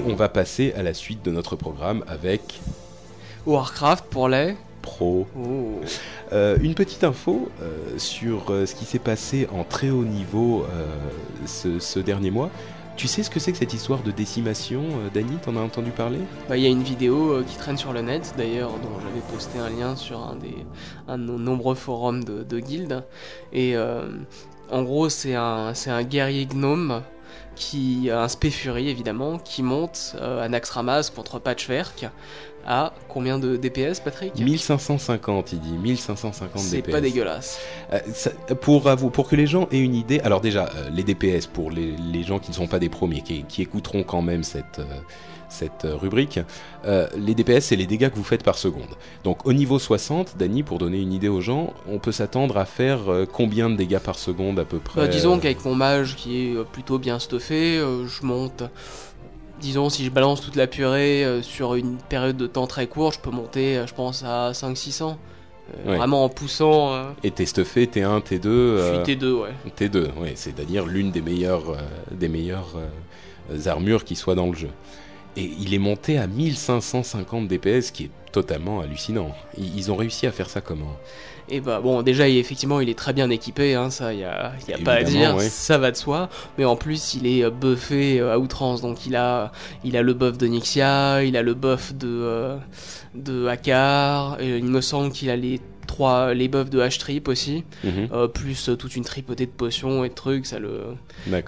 [0.00, 0.12] maître.
[0.12, 2.60] on va passer à la suite de notre programme avec
[3.46, 5.26] Warcraft pour les Pro.
[5.36, 5.80] Oh.
[6.32, 10.64] Euh, une petite info euh, sur euh, ce qui s'est passé en très haut niveau
[11.44, 12.50] ce, ce dernier mois.
[12.96, 14.82] Tu sais ce que c'est que cette histoire de décimation,
[15.12, 15.36] Dany?
[15.44, 16.20] T'en as entendu parler?
[16.48, 19.58] Bah, il y a une vidéo qui traîne sur le net, d'ailleurs, dont j'avais posté
[19.58, 20.64] un lien sur un, des,
[21.06, 23.04] un de nos nombreux forums de, de guildes.
[23.52, 23.76] Et
[24.70, 27.02] en gros, c'est un, c'est un guerrier gnome,
[27.56, 32.06] qui, un spé fury évidemment, qui monte euh, à Naxxramas contre Patchwork
[32.68, 34.34] à combien de DPS, Patrick?
[34.36, 36.90] 1550, il dit 1550 C'est DPS.
[36.92, 37.60] pas dégueulasse.
[37.92, 38.30] Euh, ça-
[38.60, 38.88] pour,
[39.28, 42.40] que les gens aient une idée, alors déjà, euh, les DPS, pour les, les gens
[42.40, 42.88] qui ne sont pas des
[43.22, 44.84] qui, qui écouteront quand même cette, euh,
[45.48, 46.40] cette euh, rubrique,
[46.84, 48.88] euh, les DPS, c'est les dégâts que vous faites par seconde.
[49.24, 52.64] Donc au niveau 60, Dany, pour donner une idée aux gens, on peut s'attendre à
[52.64, 56.16] faire euh, combien de dégâts par seconde à peu près Bah, disons qu'avec mon mage
[56.16, 58.64] qui est plutôt bien stuffé, je monte.
[59.60, 63.14] Disons, si je balance toute la purée euh, sur une période de temps très courte,
[63.14, 65.10] je peux monter, euh, je pense, à 5-600.
[65.10, 65.14] Euh,
[65.84, 65.96] Ouais.
[65.96, 66.92] Vraiment en poussant.
[67.24, 69.50] Et t'es stuffé, T1, T2 je suis T2, ouais.
[69.76, 71.76] T2, oui, c'est-à-dire l'une des meilleures,
[72.12, 72.76] des meilleures
[73.66, 74.68] armures qui soient dans le jeu.
[75.36, 79.34] Et il est monté à 1550 DPS, ce qui est totalement hallucinant.
[79.58, 80.96] Ils, ont réussi à faire ça comment?
[81.48, 84.52] Et bah bon, déjà, effectivement, il est très bien équipé, hein, ça, il y a,
[84.68, 85.48] y a pas à dire, ouais.
[85.48, 86.28] ça va de soi.
[86.58, 89.52] Mais en plus, il est euh, buffé euh, à outrance, donc il a,
[89.84, 92.56] il a le buff de Nixia, il a le buff de, euh,
[93.14, 97.64] de Hakar, et il me semble qu'il a les trois, les buffs de H-Trip aussi.
[97.84, 100.80] Mhm, Euh, plus euh, toute une tripotée de potions et de trucs, ça, le,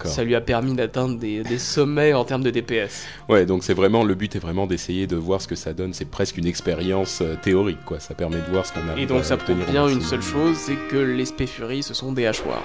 [0.09, 3.05] ça lui a permis d'atteindre des, des sommets en termes de DPS.
[3.27, 5.93] Ouais, donc c'est vraiment le but est vraiment d'essayer de voir ce que ça donne.
[5.93, 7.99] C'est presque une expérience euh, théorique, quoi.
[7.99, 8.97] Ça permet de voir ce qu'on a.
[8.97, 12.25] Et donc ça prouve bien une seule chose, c'est que les Spéfuries, ce sont des
[12.25, 12.63] hachoirs.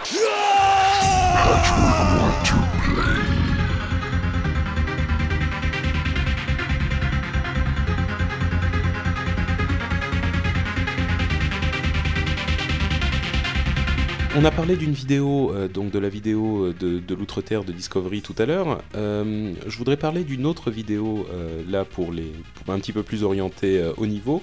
[14.37, 17.71] On a parlé d'une vidéo, euh, donc de la vidéo euh, de, de l'Outre-Terre de
[17.73, 18.83] Discovery tout à l'heure.
[18.97, 23.03] Euh, je voudrais parler d'une autre vidéo, euh, là, pour les pour un petit peu
[23.05, 24.43] plus orientée au niveau.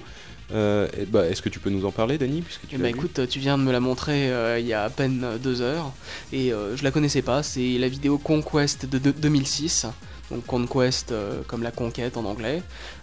[0.50, 3.56] Bah, Est-ce que tu peux nous en parler, Dany puisque tu bah écoute, tu viens
[3.56, 4.30] de me la montrer
[4.60, 5.92] il y a à peine deux heures,
[6.30, 9.86] et je la connaissais pas, c'est la vidéo Conquest de, de- 2006,
[10.30, 12.62] donc Conquest euh, comme la conquête en anglais,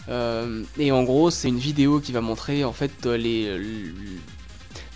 [0.09, 3.47] Euh, et en gros c'est une vidéo qui va montrer en fait les,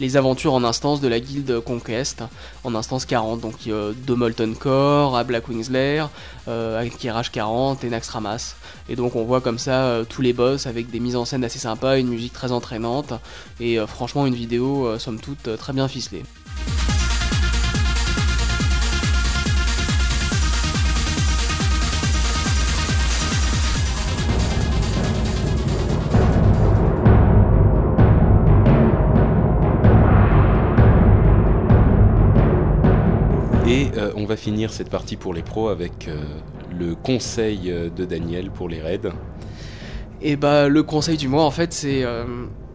[0.03, 2.23] les aventures en instance de la guilde Conquest,
[2.65, 6.03] en instance 40, donc euh, de Molten Core à Blackwing Slayer,
[6.49, 8.55] euh, à Kirage 40 et Naxxramas.
[8.89, 11.45] Et donc on voit comme ça euh, tous les boss avec des mises en scène
[11.45, 13.13] assez sympas, une musique très entraînante,
[13.61, 16.23] et euh, franchement une vidéo euh, somme toute très bien ficelée.
[34.15, 36.21] On va finir cette partie pour les pros avec euh,
[36.77, 39.11] le conseil euh, de Daniel pour les raids.
[40.21, 42.23] Et bah le conseil du mois en fait c'est euh,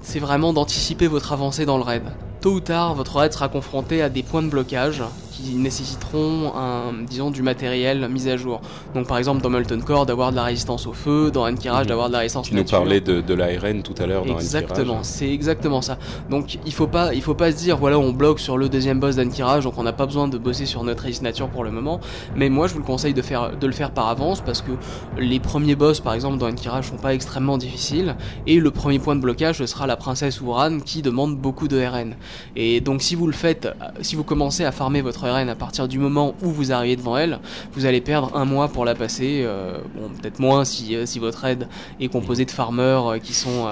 [0.01, 2.03] c'est vraiment d'anticiper votre avancée dans le raid.
[2.41, 5.03] Tôt ou tard, votre raid sera confronté à des points de blocage
[5.43, 8.61] qui nécessiteront un, disons, du matériel mis à jour.
[8.95, 11.89] Donc par exemple dans Molten Core d'avoir de la résistance au feu, dans Ankirage Mhm.
[11.89, 12.78] d'avoir de la résistance Tu nous nature.
[12.78, 15.99] parlais de, de l'ARN tout à l'heure dans Exactement, c'est exactement ça.
[16.30, 19.01] Donc il faut pas, il faut pas se dire voilà on bloque sur le deuxième
[19.01, 21.70] boss d'Ankirage, donc on n'a pas besoin de bosser sur notre résistance nature pour le
[21.70, 22.01] moment.
[22.36, 24.72] Mais moi je vous le conseille de faire, de le faire par avance parce que
[25.18, 28.16] les premiers boss par exemple dans Ankirage sont pas extrêmement difficiles
[28.47, 31.78] et le premier point de blocage ce sera la princesse Ouran qui demande beaucoup de
[31.84, 32.14] RN.
[32.57, 33.68] Et donc si vous le faites,
[34.01, 37.39] si vous commencez à farmer votre À partir du moment où vous arrivez devant elle,
[37.74, 39.45] vous allez perdre un mois pour la passer.
[39.45, 39.79] euh,
[40.20, 41.68] peut-être moins si euh, si votre raid
[42.01, 43.68] est composé de farmers euh, qui sont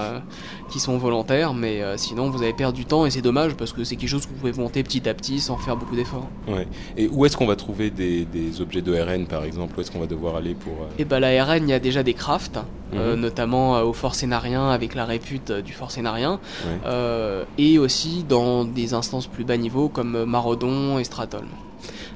[0.71, 3.73] qui sont volontaires, mais euh, sinon vous allez perdre du temps et c'est dommage parce
[3.73, 6.27] que c'est quelque chose que vous pouvez monter petit à petit sans faire beaucoup d'efforts.
[6.49, 6.67] Ouais.
[6.97, 9.75] Et où est-ce qu'on va trouver des, des objets de RN par exemple?
[9.77, 10.73] Où est-ce qu'on va devoir aller pour.
[10.73, 12.59] euh, Et bah la RN, il y a déjà des crafts,
[12.95, 13.21] euh, Mhm.
[13.21, 16.79] notamment euh, au Forcénarien avec la répute euh, du Forcénarien, Ouais.
[16.87, 21.47] euh, et aussi dans des instances plus bas niveau comme euh, Marodon et Stratholm.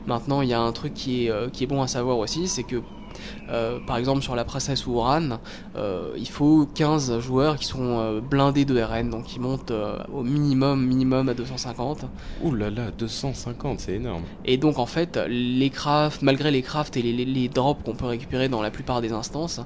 [0.06, 2.48] Maintenant, il y a un truc qui est, euh, qui est bon à savoir aussi,
[2.48, 2.76] c'est que
[3.50, 5.38] euh, par exemple sur la princesse Ouran,
[5.76, 9.72] euh, il faut 15 joueurs qui sont euh, blindés de RN, donc qui montent
[10.12, 12.04] au minimum minimum à 250.
[12.42, 14.22] Ouh là là, 250, c'est énorme.
[14.44, 17.94] Et donc en fait, les crafts, malgré les crafts et les, les- les drops qu'on
[17.94, 19.60] peut récupérer dans la plupart des instances,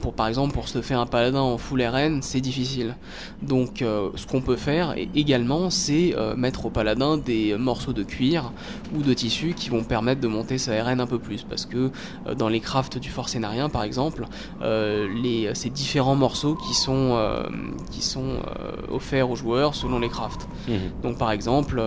[0.00, 2.96] pour par exemple pour se faire un paladin en full RN, c'est difficile.
[3.42, 8.52] Donc ce qu'on peut faire et également, c'est mettre au paladin des morceaux de cuir
[8.94, 11.90] ou de tissu qui vont permettre de monter sa RN un peu plus, parce que
[12.36, 14.26] dans les crafts du forcénarien par exemple,
[14.62, 17.44] euh, les, ces différents morceaux qui sont, euh,
[17.90, 20.46] qui sont euh, offerts aux joueurs selon les crafts.
[20.68, 20.74] Mhm.
[21.02, 21.82] Donc par exemple,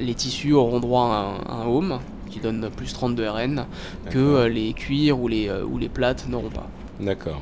[0.00, 1.98] les tissus auront droit à un, un home
[2.30, 3.66] qui donne plus 30 de RN
[4.10, 6.68] que les cuirs ou les, ou les plates n'auront pas.
[7.00, 7.40] D'accord.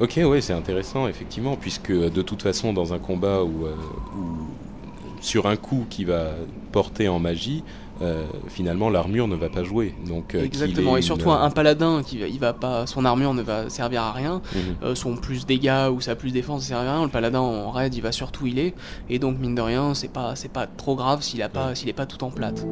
[0.00, 3.74] Ok, ouais, c'est intéressant, effectivement, puisque de toute façon, dans un combat où, euh,
[4.16, 4.48] où-
[5.20, 6.30] sur un coup qui va
[6.72, 7.62] porter en magie,
[8.02, 9.94] euh, finalement, l'armure ne va pas jouer.
[10.06, 13.32] Donc, euh, Exactement, et surtout une- un, un paladin qui il va pas, son armure
[13.34, 14.42] ne va servir à rien.
[14.54, 14.60] Mhm.
[14.82, 17.02] Euh, son plus dégâts ou sa plus défense, ça sert à rien.
[17.02, 18.74] Le paladin en raid, il va surtout healer,
[19.08, 21.74] et donc mine de rien, c'est pas, c'est pas trop grave s'il a pas, Ouais.
[21.74, 22.64] s'il est pas tout en plate.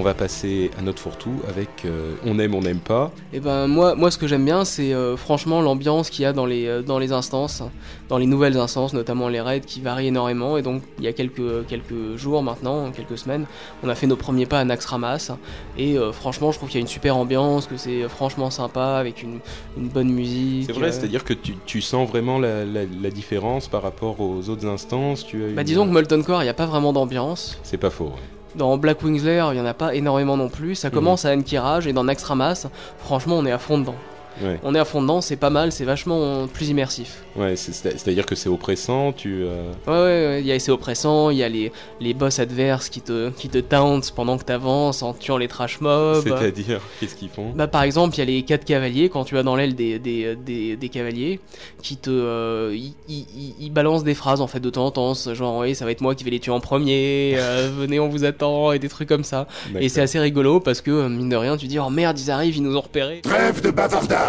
[0.00, 3.12] On va passer à notre fourre-tout avec euh, on aime, on n'aime pas.
[3.34, 6.32] Et ben moi, moi ce que j'aime bien, c'est euh, franchement l'ambiance qu'il y a
[6.32, 7.62] dans les, euh, dans les instances,
[8.08, 10.56] dans les nouvelles instances, notamment les raids qui varient énormément.
[10.56, 13.44] Et donc il y a quelques, quelques jours maintenant, quelques semaines,
[13.82, 15.32] on a fait nos premiers pas à Naxxramas.
[15.76, 18.96] Et euh, franchement, je trouve qu'il y a une super ambiance, que c'est franchement sympa,
[18.96, 19.40] avec une,
[19.76, 20.64] une bonne musique.
[20.64, 24.48] C'est vrai, c'est-à-dire que tu, tu sens vraiment la, la- la différence par rapport aux
[24.48, 25.26] autres instances.
[25.26, 27.58] Tu as Bah disons que Molten Core, il n'y a pas vraiment d'ambiance.
[27.64, 28.06] C'est pas faux.
[28.06, 28.39] ouais.
[28.56, 30.74] Dans Black Wings Lair, il n'y en a pas énormément non plus.
[30.74, 32.66] Ça commence à Ankiraj et dans Naxxramas,
[32.98, 33.94] franchement, on est à fond dedans.
[34.42, 37.22] Ouais, On est à fond dedans, c'est pas mal, c'est vachement plus immersif.
[37.36, 39.12] ouais c'est- c'est- c'est-à-dire que c'est oppressant.
[39.12, 42.14] Tu, euh, Ouais, ouais, ouais, il y a essai oppressant, il y a les, les
[42.14, 46.22] boss adverses qui te, qui te tauntent pendant que t'avances en tuant les trash mobs.
[46.24, 47.50] C'est-à-dire, qu'est-ce qu'ils font?
[47.54, 49.98] Bah, par exemple, il y a les 4 cavaliers, quand tu vas dans l'aile des,
[49.98, 51.40] des, des, des cavaliers,
[51.82, 52.10] qui te.
[52.10, 55.58] euh, ils, ils- ils- ils balancent des phrases en fait de temps en temps, genre,
[55.58, 58.24] oui, ça va être moi qui vais les tuer en premier, euh, venez, on vous
[58.24, 59.46] attend, et des trucs comme ça.
[59.78, 62.30] Et c'est assez rigolo parce que, euh, mine de rien, tu dis, oh merde, ils
[62.30, 63.20] arrivent, ils nous ont repérés.
[63.22, 64.19] Trêve de bavardage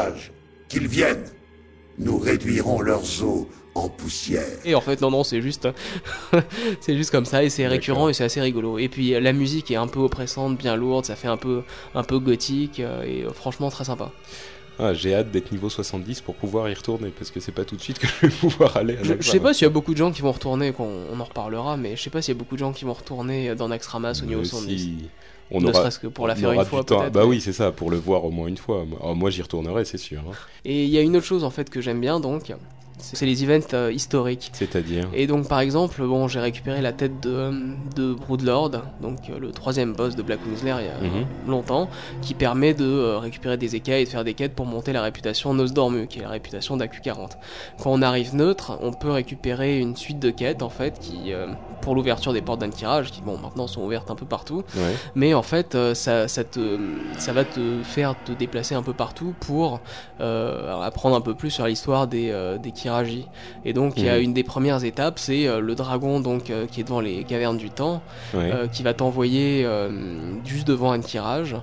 [0.70, 1.26] Qu'ils viennent
[1.98, 4.60] Nous réduirons leurs os en poussière.
[4.66, 5.68] Et en fait, non, non, c'est juste,
[6.82, 8.78] c'est juste comme ça, et c'est récurrent et c'est assez rigolo.
[8.78, 11.64] Et puis euh, la musique est un peu oppressante, bien lourde, ça fait un peu,
[11.96, 14.12] un peu gothique, euh, et euh, franchement très sympa.
[14.82, 17.76] Ah, J'ai hâte d'être niveau 70 pour pouvoir y retourner, parce que c'est pas tout
[17.76, 19.94] de suite que je vais pouvoir aller à Je, sais pas s'il y a beaucoup
[19.94, 22.40] de gens qui vont retourner, on en reparlera, mais je sais pas s'il y a
[22.40, 24.80] beaucoup de gens qui vont retourner dans Naxxramas au niveau Euh, 70.
[24.80, 24.98] si
[25.52, 27.10] on ne aura, serait-ce que pour la faire une fois temps.
[27.12, 28.86] Bah oui, c'est ça, pour le voir au moins une fois.
[28.86, 30.20] Moi, oh, moi, j'y retournerai, c'est sûr.
[30.22, 30.32] hein.
[30.66, 32.52] Et il y a une autre chose en fait que j'aime bien donc,
[33.02, 34.50] c'est les events euh, historiques.
[34.54, 35.08] C'est-à-dire.
[35.14, 37.52] Et donc par exemple, bon, j'ai récupéré la tête de,
[37.96, 38.72] de Broodlord,
[39.02, 41.26] donc euh, le troisième boss de Black Wings Lair il y a Mhm.
[41.48, 41.90] longtemps,
[42.22, 45.02] qui permet de euh, récupérer des écailles et de faire des quêtes pour monter la
[45.02, 47.32] réputation Nosdormu, qui est la réputation d'AQ40.
[47.82, 51.32] Quand on arrive neutre, on peut récupérer une suite de quêtes en fait qui,
[51.82, 54.94] pour l'ouverture des portes d'Ankirage, qui bon maintenant sont ouvertes un peu partout, Ouais.
[55.16, 56.80] mais en fait ça, ça, te,
[57.18, 59.82] ça va te faire te déplacer un peu partout pour
[60.20, 62.32] apprendre un peu plus sur l'histoire des,
[62.62, 63.26] des Kiraji.
[63.66, 64.24] Et donc il y a Mhm.
[64.24, 67.58] une des premières étapes, c'est euh, le dragon donc euh, qui est devant les cavernes
[67.58, 68.02] du temps,
[68.34, 68.52] Ouais.
[68.54, 69.66] euh, qui va t'envoyer
[70.46, 71.56] juste devant un tirage,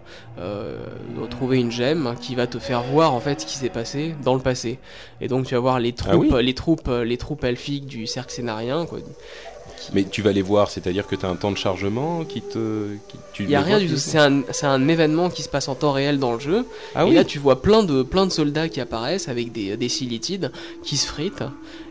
[1.21, 4.35] retrouver une gemme qui va te faire voir en fait ce qui s'est passé dans
[4.35, 4.79] le passé.
[5.21, 8.07] Et donc tu vas voir les troupes, Ah oui les troupes, les troupes elfiques du
[8.07, 8.87] cercle scénarien.
[8.87, 8.99] Quoi.
[9.93, 12.87] Mais tu vas les voir, c'est-à-dire que tu as un temps de chargement qui te.
[13.41, 13.97] Il y a rien du tout.
[13.97, 16.65] C'est un, événement qui se passe en temps réel dans le jeu.
[16.95, 19.77] Ah et oui là, tu vois plein de, plein de soldats qui apparaissent avec des,
[19.77, 20.53] des silitides
[20.83, 21.45] qui se fritent.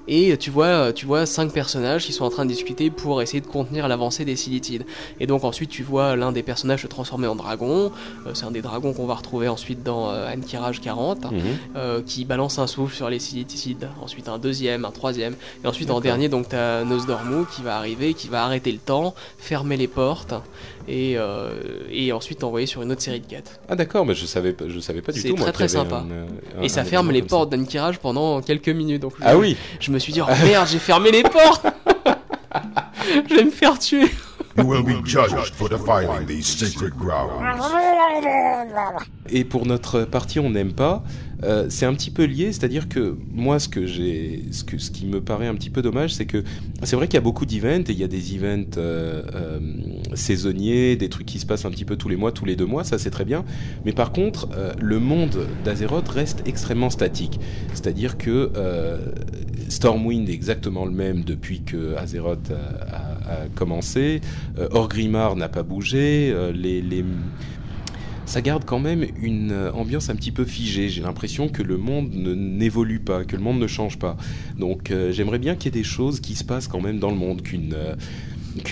[0.08, 3.42] Et tu vois, tu vois cinq personnages qui sont en train de discuter pour essayer
[3.42, 4.86] de contenir l'avancée des silitides.
[5.20, 7.92] Et donc ensuite, tu vois l'un des personnages se transformer en dragon.
[8.26, 11.42] Euh, c'est un des dragons qu'on va retrouver ensuite dans euh, Ankiraj 40, Mhm.
[11.76, 13.90] euh, qui balance un souffle sur les silitides.
[14.02, 15.36] Ensuite, un deuxième, un troisième.
[15.64, 19.14] Et ensuite, en dernier, donc, t'as Nosdormu qui va arriver, qui va arrêter le temps,
[19.38, 20.34] fermer les portes.
[20.90, 21.52] Et, euh,
[21.92, 23.60] et ensuite t'envoyer sur une autre série de quêtes.
[23.68, 25.36] Ah d'accord, mais je savais, pas- je savais pas du C'est tout.
[25.36, 25.98] moi, très, très sympa.
[25.98, 26.26] un, euh,
[26.60, 29.02] un- et ça ferme les portes d'Ankiraj pendant quelques minutes.
[29.02, 31.66] Donc Ah oui Je me suis dit, oh merde, j'ai fermé les portes
[33.30, 34.08] Je vais me faire tuer
[34.58, 37.44] You will be judged for defiling these sacred grounds.
[39.30, 41.04] Et pour notre partie on n'aime pas,
[41.44, 45.22] euh, c'est un petit peu lié, c'est-à-dire que moi ce que j'ai, ce, qui me
[45.22, 46.44] paraît un petit peu dommage, c'est que
[46.82, 49.60] c'est vrai qu'il y a beaucoup d'events et il y a des events euh, euh,
[50.16, 52.66] saisonniers, des trucs qui se passent un petit peu tous les mois, tous les deux
[52.66, 53.46] mois, ça c'est très bien.
[53.86, 54.50] Mais par contre,
[54.80, 57.40] le monde d'Azeroth reste extrêmement statique,
[57.74, 58.52] c'est-à-dire que
[59.70, 64.22] Stormwind est exactement le même depuis que Azeroth a, commencé,
[64.58, 66.54] euh, Orgrimmar n'a pas bougé, euh,
[68.26, 70.90] ça garde quand même une euh, ambiance un petit peu figée.
[70.90, 74.18] J'ai l'impression que le monde n'évolue pas, que le monde ne change pas.
[74.58, 77.18] Donc j'aimerais bien qu'il y ait des choses qui se passent quand même dans le
[77.18, 77.76] monde, qu'une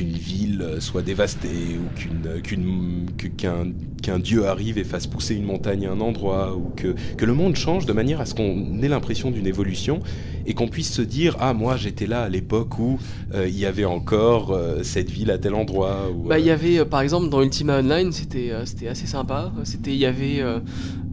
[0.02, 3.68] ville soit dévastée ou qu'un,
[4.06, 7.34] qu'un dieu arrive et fasse pousser une montagne à un endroit ou que, que le
[7.34, 10.00] monde change de manière à ce qu'on ait l'impression d'une évolution
[10.46, 13.00] et qu'on puisse se dire ah moi j'étais là à l'époque où
[13.34, 16.12] euh, il y avait encore euh, cette ville à tel endroit.
[16.26, 19.52] Bah, il y euh, avait par exemple dans Ultima Online, c'était c'était assez sympa.
[19.64, 20.44] C'était il y avait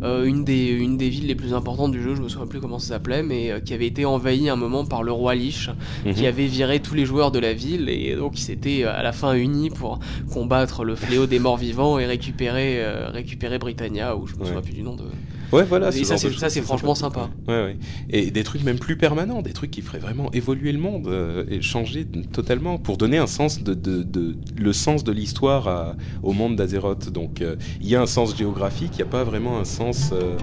[0.03, 2.79] une des une des villes les plus importantes du jeu, je me souviens plus comment
[2.79, 5.71] ça s'appelait, mais qui avait été envahie un moment par le roi Lich,
[6.05, 6.15] mhm.
[6.15, 9.13] qui avait viré tous les joueurs de la ville et donc ils s'étaient à la
[9.13, 9.99] fin unis pour
[10.33, 14.47] combattre le fléau des morts vivants et récupérer euh, récupérer Britannia ou je me Ouais.
[14.47, 15.05] souviens plus du nom de.
[15.53, 15.89] Ouais, voilà.
[15.89, 17.29] Et ça, c'est- choses, ça, c'est franchement sympa.
[17.47, 17.77] Ouais, ouais.
[18.11, 21.45] Et des trucs même plus permanents, des trucs qui feraient vraiment évoluer le monde euh,
[21.49, 25.97] et changer totalement pour donner un sens de, de, de- le sens de l'histoire à-
[26.23, 27.11] au monde d'Azeroth.
[27.11, 30.11] Donc euh, il y a un sens géographique, il n'y a pas vraiment un sens
[30.13, 30.37] euh,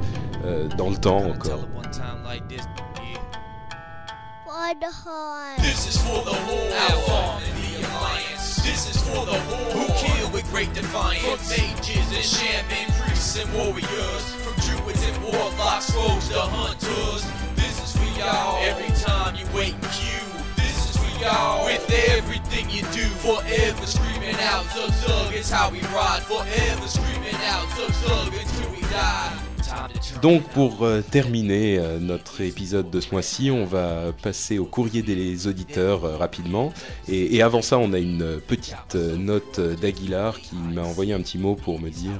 [0.45, 1.67] euh, dans le temps encore.
[5.57, 6.69] This is for the whole
[8.69, 8.85] Alpha and the Alliance.
[8.85, 11.23] This is for the whole who kill with great defiance.
[11.23, 14.23] From mages and shaman priests and warriors.
[14.43, 17.23] From druids and warlocks, rogues to hunters.
[17.55, 18.57] This is for y'all.
[18.63, 20.29] Every time you wait in queue.
[20.55, 21.65] This is for y'all.
[21.65, 23.07] With everything you do.
[23.25, 26.23] Forever screaming out, Zug Zug is how we ride.
[26.23, 29.48] Forever screaming out, Zug Zug until we die.
[30.21, 35.01] Donc pour euh, terminer euh, notre épisode de ce mois-ci, on va passer au courrier
[35.01, 36.73] des auditeurs euh, rapidement.
[37.07, 41.55] Et, avant ça, on a une petite note d'Aguilar qui m'a envoyé un petit mot
[41.55, 42.19] pour me dire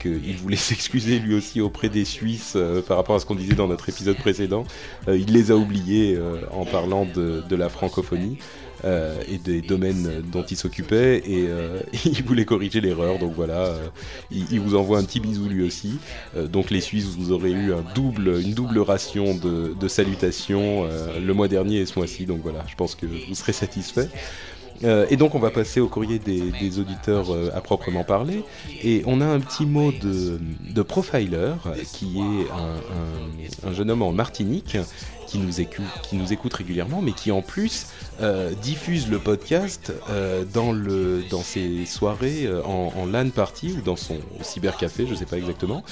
[0.00, 2.56] qu'il voulait s'excuser lui aussi auprès des Suisses
[2.86, 4.64] par rapport à ce qu'on disait dans notre épisode précédent.
[5.08, 6.18] Il les a oubliés
[6.52, 8.38] en parlant de la francophonie.
[8.84, 13.66] Euh, et des domaines dont il s'occupait et euh, il voulait corriger l'erreur donc voilà
[13.66, 13.86] euh,
[14.30, 15.98] il, vous envoie un petit bisou lui aussi
[16.36, 20.86] donc les Suisses, vous aurez eu une double ration de, salutations
[21.20, 22.26] le mois dernier et ce mois-ci.
[22.26, 24.08] Donc voilà, je pense que vous serez satisfaits.
[24.84, 28.44] Euh, et donc on va passer au courrier des, auditeurs à proprement parler.
[28.82, 31.54] Et on a un petit mot de, Profiler,
[31.92, 34.76] qui est un jeune homme en Martinique
[35.36, 37.88] qui nous, écoute, qui nous écoute régulièrement, mais qui en plus
[38.20, 43.74] euh, diffuse le podcast euh, dans, le, dans ses soirées euh, en, en LAN party
[43.76, 45.84] ou dans son cybercafé, je sais pas exactement.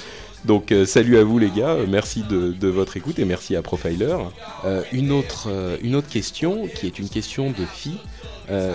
[0.45, 3.63] Donc euh, salut à vous les gars, euh, merci de, votre écoute et merci à
[3.63, 4.15] Profiler.
[4.63, 5.49] Euh, une, autre,
[5.81, 7.97] une autre question qui est une question de Phi.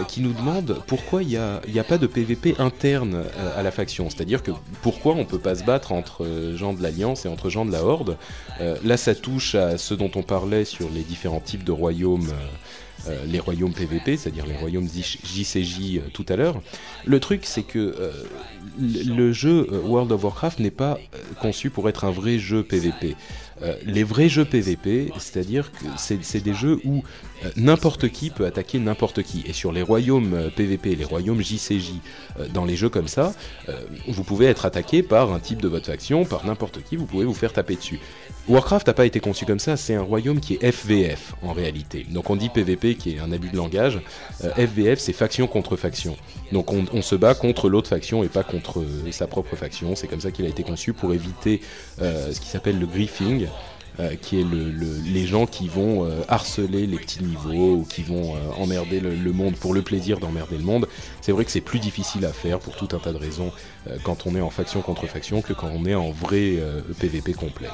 [0.09, 3.23] qui nous demande pourquoi il n'y a, y a pas de PVP interne
[3.57, 4.11] à la faction.
[4.11, 4.51] C'est-à-dire que
[4.83, 7.85] pourquoi on peut pas se battre entre gens de l'Alliance et entre gens de la
[7.85, 8.17] Horde?
[8.83, 12.33] Là, ça touche à ce dont on parlait sur les différents types de royaumes.
[13.27, 16.61] les royaumes PVP, c'est-à-dire les royaumes JCJ tout à l'heure.
[17.05, 17.95] Le truc, c'est que
[18.79, 22.63] le jeu euh, World of Warcraft n'est pas euh, conçu pour être un vrai jeu
[22.63, 23.17] PVP.
[23.63, 27.03] Euh, les vrais jeux PVP, c'est-à-dire que c'est des jeux où
[27.57, 29.45] n'importe qui peut attaquer n'importe qui.
[29.47, 31.93] Et sur les royaumes PVP, les royaumes JCJ,
[32.55, 33.35] dans les jeux comme ça,
[34.09, 37.27] vous pouvez être attaqué par un type de votre faction, par n'importe qui, vous pouvez
[37.27, 38.01] vous faire taper dessus.
[38.51, 42.05] Warcraft n'a pas été conçu comme ça, c'est un royaume qui est FVF en réalité.
[42.11, 44.01] Donc on dit PVP qui est un abus de langage.
[44.43, 46.17] Euh, FVF c'est faction contre faction.
[46.51, 49.95] Donc on, on se bat contre l'autre faction et pas contre euh, sa propre faction.
[49.95, 51.61] C'est comme ça qu'il a été conçu pour éviter
[52.03, 53.47] euh, ce qui s'appelle le griefing.
[53.99, 57.85] Euh, qui est le, le- les gens qui vont euh, harceler les petits niveaux ou
[57.89, 60.87] qui vont euh, emmerder le, le monde pour le plaisir d'emmerder le monde.
[61.21, 63.51] C'est vrai que c'est plus difficile à faire pour tout un tas de raisons
[64.05, 66.59] quand on est en faction contre faction que quand on est en vrai
[67.01, 67.69] PVP complet.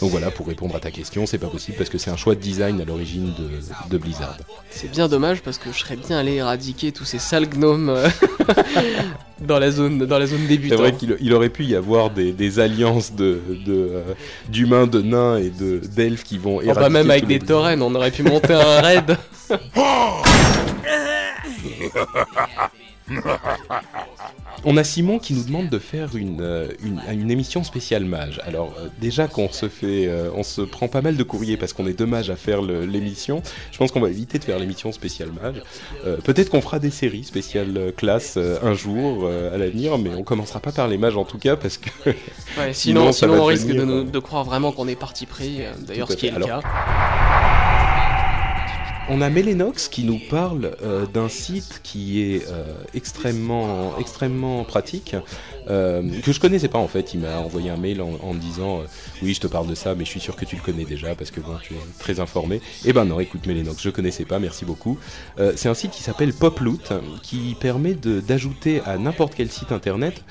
[0.00, 2.34] Donc voilà, pour répondre à ta question, c'est pas possible parce que c'est un choix
[2.36, 3.50] de design à l'origine de,
[3.90, 4.36] de Blizzard.
[4.70, 7.92] C'est bien dommage parce que je serais bien allé éradiquer tous ces sales gnomes
[9.40, 10.78] dans la zone dans la zone C'est débutante.
[10.78, 14.02] vrai qu'il il aurait pu y avoir des, des alliances de de, euh,
[14.48, 17.82] d'humains, de, nains et de d'elfes qui vont Oh, éradiquer bah même avec des taurennes,
[17.82, 19.16] on aurait pu monter un raid.
[24.64, 28.40] On a Simon qui nous demande de faire une, euh, une, une émission spéciale mage.
[28.44, 31.72] Alors euh, déjà qu'on se fait, euh, on se prend pas mal de courriers parce
[31.72, 33.42] qu'on est deux mages à faire l'émission.
[33.70, 35.62] Je pense qu'on va éviter de faire l'émission spéciale mage.
[36.06, 40.60] Euh, Peut-être qu'on fera des séries spéciales classe un jour à l'avenir, mais on commencera
[40.60, 42.16] pas par les mages en tout cas parce que Ouais,
[42.72, 45.60] Sinon, sinon, ça sinon va on risque de, croire vraiment qu'on est parti pris.
[45.86, 46.60] D'ailleurs, ce qui est le cas.
[49.10, 55.16] On a Melenox qui nous parle euh, d'un site qui est euh, extrêmement, extrêmement pratique,
[55.70, 57.14] euh, que je connaissais pas en fait.
[57.14, 58.82] Il m'a envoyé un mail en, me disant
[59.22, 61.14] Oui, je te parle de ça, mais je suis sûr que tu le connais déjà
[61.14, 62.60] parce que bon, tu es très informé.
[62.84, 64.98] Eh ben non, écoute Melenox, je connaissais pas, merci beaucoup.
[65.56, 66.92] C'est un site qui s'appelle Poploot
[67.22, 70.22] qui permet d'ajouter à n'importe quel site internet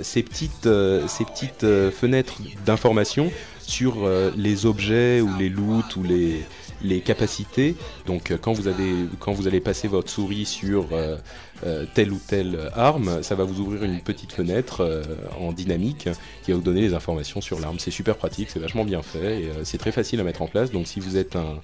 [0.00, 0.68] ces petites,
[1.06, 3.30] ces petites fenêtres d'information
[3.60, 6.42] sur les objets ou les loots ou les
[6.82, 7.76] les capacités.
[8.06, 11.16] Donc euh, quand vous, avez, quand vous allez passer votre souris sur euh,
[11.64, 15.02] euh, telle ou telle arme, ça va vous ouvrir une petite fenêtre euh,
[15.40, 16.08] en dynamique
[16.44, 17.78] qui va vous donner les informations sur l'arme.
[17.78, 20.70] C'est super pratique, c'est vachement bien fait et c'est très facile à mettre en place.
[20.70, 21.60] Donc si vous êtes un,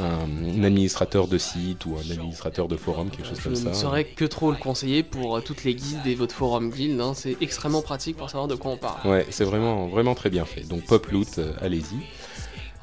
[0.00, 3.68] un administrateur de site ou un administrateur de forum, quelque chose Je comme ça.
[3.70, 7.00] ne saurais que trop le conseiller pour toutes les guildes et votre forum guild.
[7.00, 7.12] hein.
[7.14, 9.08] C'est extrêmement pratique pour savoir de quoi on parle.
[9.08, 10.62] Ouais, c'est vraiment, vraiment très bien fait.
[10.68, 11.96] Donc Pop Loot, euh, allez-y.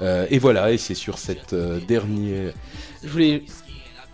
[0.02, 2.54] Euh, et voilà, et c'est sur cette euh, dernière.
[3.04, 3.44] Je voulais,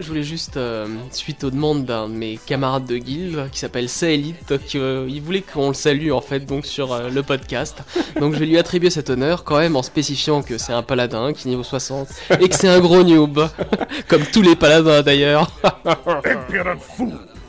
[0.02, 3.88] je voulais juste, euh, suite aux demandes d'un de mes camarades de guilde qui s'appelle
[3.88, 7.84] Saelite, euh, il voulait qu'on le salue en fait donc sur euh, le podcast.
[8.20, 11.34] Donc je vais lui attribuer cet honneur quand même en spécifiant que c'est un paladin
[11.34, 12.08] qui est niveau 60
[12.40, 13.48] et que c'est un gros noob,
[14.08, 15.52] comme tous les paladins d'ailleurs.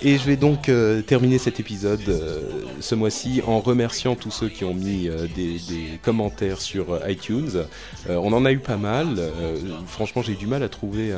[0.00, 2.40] Et je vais donc euh, terminer cet épisode euh,
[2.80, 5.60] ce mois-ci en remerciant tous ceux qui ont mis euh, des,
[6.02, 7.64] commentaires sur iTunes.
[8.08, 9.20] On en a eu pas mal.
[9.86, 11.12] Franchement, j'ai du mal à trouver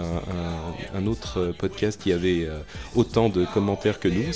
[0.94, 2.48] un, autre podcast qui avait
[2.94, 4.32] autant de commentaires que nous.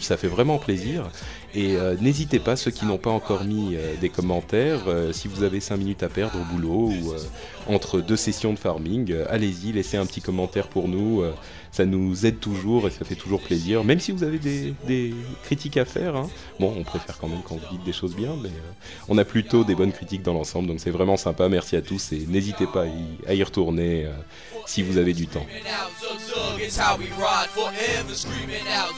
[0.00, 1.08] Ça fait vraiment plaisir.
[1.56, 5.26] Et euh, n'hésitez pas, ceux qui n'ont pas encore mis euh, des commentaires, euh, si
[5.26, 7.14] vous avez 5 minutes à perdre au boulot ou
[7.66, 11.24] entre deux sessions de farming, allez-y, laissez un petit commentaire pour nous.
[11.72, 13.82] ça nous aide toujours et ça fait toujours plaisir.
[13.84, 16.28] Même si vous avez des, critiques à faire, hein.
[16.60, 18.50] bon, on préfère quand même quand vous dites des choses bien, mais
[19.08, 21.48] on a plutôt des bonnes critiques dans l'ensemble, donc c'est vraiment sympa.
[21.48, 22.84] Merci à tous et n'hésitez pas
[23.26, 24.06] à y, retourner
[24.66, 25.46] si vous avez du temps.
[26.58, 28.14] It's how we ride forever.
[28.14, 28.92] Screaming out,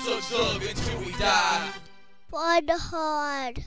[1.00, 1.87] we die.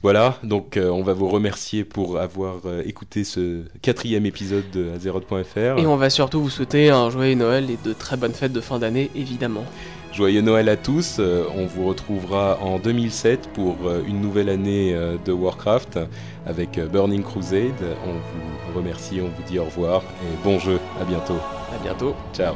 [0.04, 4.92] Voilà, donc euh, on va vous remercier pour avoir euh, écouté ce quatrième épisode de
[4.96, 5.80] Azeroth.fr.
[5.80, 8.62] Et on va surtout vous souhaiter un joyeux Noël et de très bonnes fêtes de
[8.62, 9.66] fin d'année évidemment.
[10.14, 11.18] Joyeux Noël à tous.
[11.20, 16.00] Euh, on vous retrouvera en 2007 pour euh, une nouvelle année euh, de Warcraft
[16.46, 17.72] avec euh, Burning Crusade.
[18.06, 20.80] On vous remercie, on vous dit au revoir et bon jeu.
[21.00, 21.40] À bientôt.
[21.74, 22.16] À bientôt.
[22.34, 22.56] Ciao.